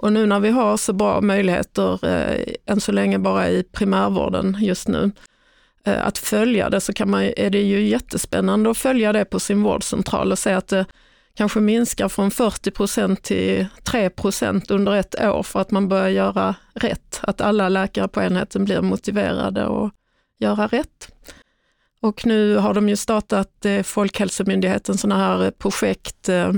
Och 0.01 0.13
nu 0.13 0.25
när 0.25 0.39
vi 0.39 0.49
har 0.49 0.77
så 0.77 0.93
bra 0.93 1.21
möjligheter, 1.21 2.05
eh, 2.05 2.53
än 2.65 2.81
så 2.81 2.91
länge 2.91 3.19
bara 3.19 3.49
i 3.49 3.63
primärvården 3.63 4.57
just 4.61 4.87
nu, 4.87 5.11
Eh, 5.83 6.07
att 6.07 6.17
följa 6.17 6.69
det 6.69 6.81
så 6.81 6.93
kan 6.93 7.09
man, 7.09 7.23
är 7.23 7.49
det 7.49 7.61
ju 7.61 7.87
jättespännande 7.87 8.69
att 8.69 8.77
följa 8.77 9.13
det 9.13 9.25
på 9.25 9.39
sin 9.39 9.63
vårdcentral 9.63 10.31
och 10.31 10.39
se 10.39 10.53
att 10.53 10.67
det 10.67 10.85
kanske 11.33 11.59
minskar 11.59 12.09
från 12.09 12.31
40 12.31 12.71
procent 12.71 13.23
till 13.23 13.67
3 13.83 14.09
procent 14.09 14.71
under 14.71 14.95
ett 14.95 15.21
år 15.21 15.43
för 15.43 15.59
att 15.59 15.71
man 15.71 15.87
börjar 15.87 16.09
göra 16.09 16.55
rätt. 16.73 17.19
Att 17.23 17.41
alla 17.41 17.69
läkare 17.69 18.07
på 18.07 18.21
enheten 18.21 18.65
blir 18.65 18.81
motiverade 18.81 19.65
att 19.65 19.91
göra 20.39 20.67
rätt. 20.67 21.11
Och 22.01 22.25
nu 22.25 22.55
har 22.55 22.73
de 22.73 22.89
ju 22.89 22.95
startat 22.95 23.65
eh, 23.65 23.83
Folkhälsomyndigheten 23.83 24.97
sådana 24.97 25.25
här 25.25 25.51
projekt, 25.51 26.29
eh, 26.29 26.51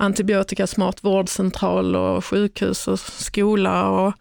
antibiotikasmart 0.00 1.04
vårdcentral 1.04 1.96
och 1.96 2.24
sjukhus 2.24 2.88
och 2.88 2.98
skola 2.98 3.88
och 3.88 4.14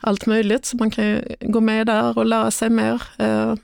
allt 0.00 0.26
möjligt. 0.26 0.64
Så 0.64 0.76
man 0.76 0.90
kan 0.90 1.06
ju 1.06 1.22
gå 1.40 1.60
med 1.60 1.86
där 1.86 2.18
och 2.18 2.26
lära 2.26 2.50
sig 2.50 2.70
mer 2.70 3.02
eh, 3.18 3.54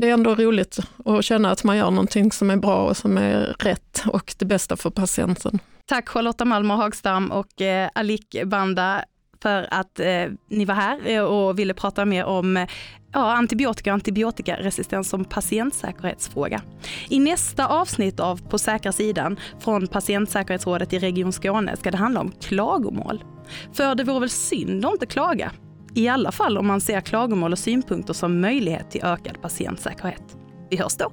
det 0.00 0.08
är 0.08 0.12
ändå 0.12 0.34
roligt 0.34 0.78
att 1.04 1.24
känna 1.24 1.50
att 1.50 1.64
man 1.64 1.76
gör 1.76 1.90
någonting 1.90 2.32
som 2.32 2.50
är 2.50 2.56
bra 2.56 2.88
och 2.88 2.96
som 2.96 3.18
är 3.18 3.56
rätt 3.58 4.04
och 4.06 4.34
det 4.38 4.44
bästa 4.44 4.76
för 4.76 4.90
patienten. 4.90 5.58
Tack 5.86 6.08
Charlotta 6.08 6.44
Malmer 6.44 6.74
Hagstam 6.74 7.30
och 7.30 7.60
eh, 7.60 7.90
Alik 7.94 8.36
Banda 8.44 9.04
för 9.42 9.68
att 9.70 10.00
eh, 10.00 10.26
ni 10.48 10.64
var 10.64 10.74
här 10.74 11.22
och 11.22 11.58
ville 11.58 11.74
prata 11.74 12.04
mer 12.04 12.24
om 12.24 12.66
ja, 13.12 13.32
antibiotika 13.32 13.90
och 13.90 13.94
antibiotikaresistens 13.94 15.08
som 15.08 15.24
patientsäkerhetsfråga. 15.24 16.62
I 17.08 17.20
nästa 17.20 17.66
avsnitt 17.66 18.20
av 18.20 18.48
På 18.48 18.58
säkra 18.58 18.92
sidan 18.92 19.36
från 19.58 19.86
Patientsäkerhetsrådet 19.86 20.92
i 20.92 20.98
Region 20.98 21.32
Skåne 21.32 21.76
ska 21.76 21.90
det 21.90 21.98
handla 21.98 22.20
om 22.20 22.32
klagomål. 22.40 23.24
För 23.72 23.94
det 23.94 24.04
vore 24.04 24.20
väl 24.20 24.30
synd 24.30 24.84
att 24.84 24.92
inte 24.92 25.06
klaga? 25.06 25.52
I 25.94 26.08
alla 26.08 26.32
fall 26.32 26.58
om 26.58 26.66
man 26.66 26.80
ser 26.80 27.00
klagomål 27.00 27.52
och 27.52 27.58
synpunkter 27.58 28.12
som 28.12 28.40
möjlighet 28.40 28.90
till 28.90 29.04
ökad 29.04 29.42
patientsäkerhet. 29.42 30.36
Vi 30.70 30.76
hörs 30.76 30.96
då! 30.96 31.12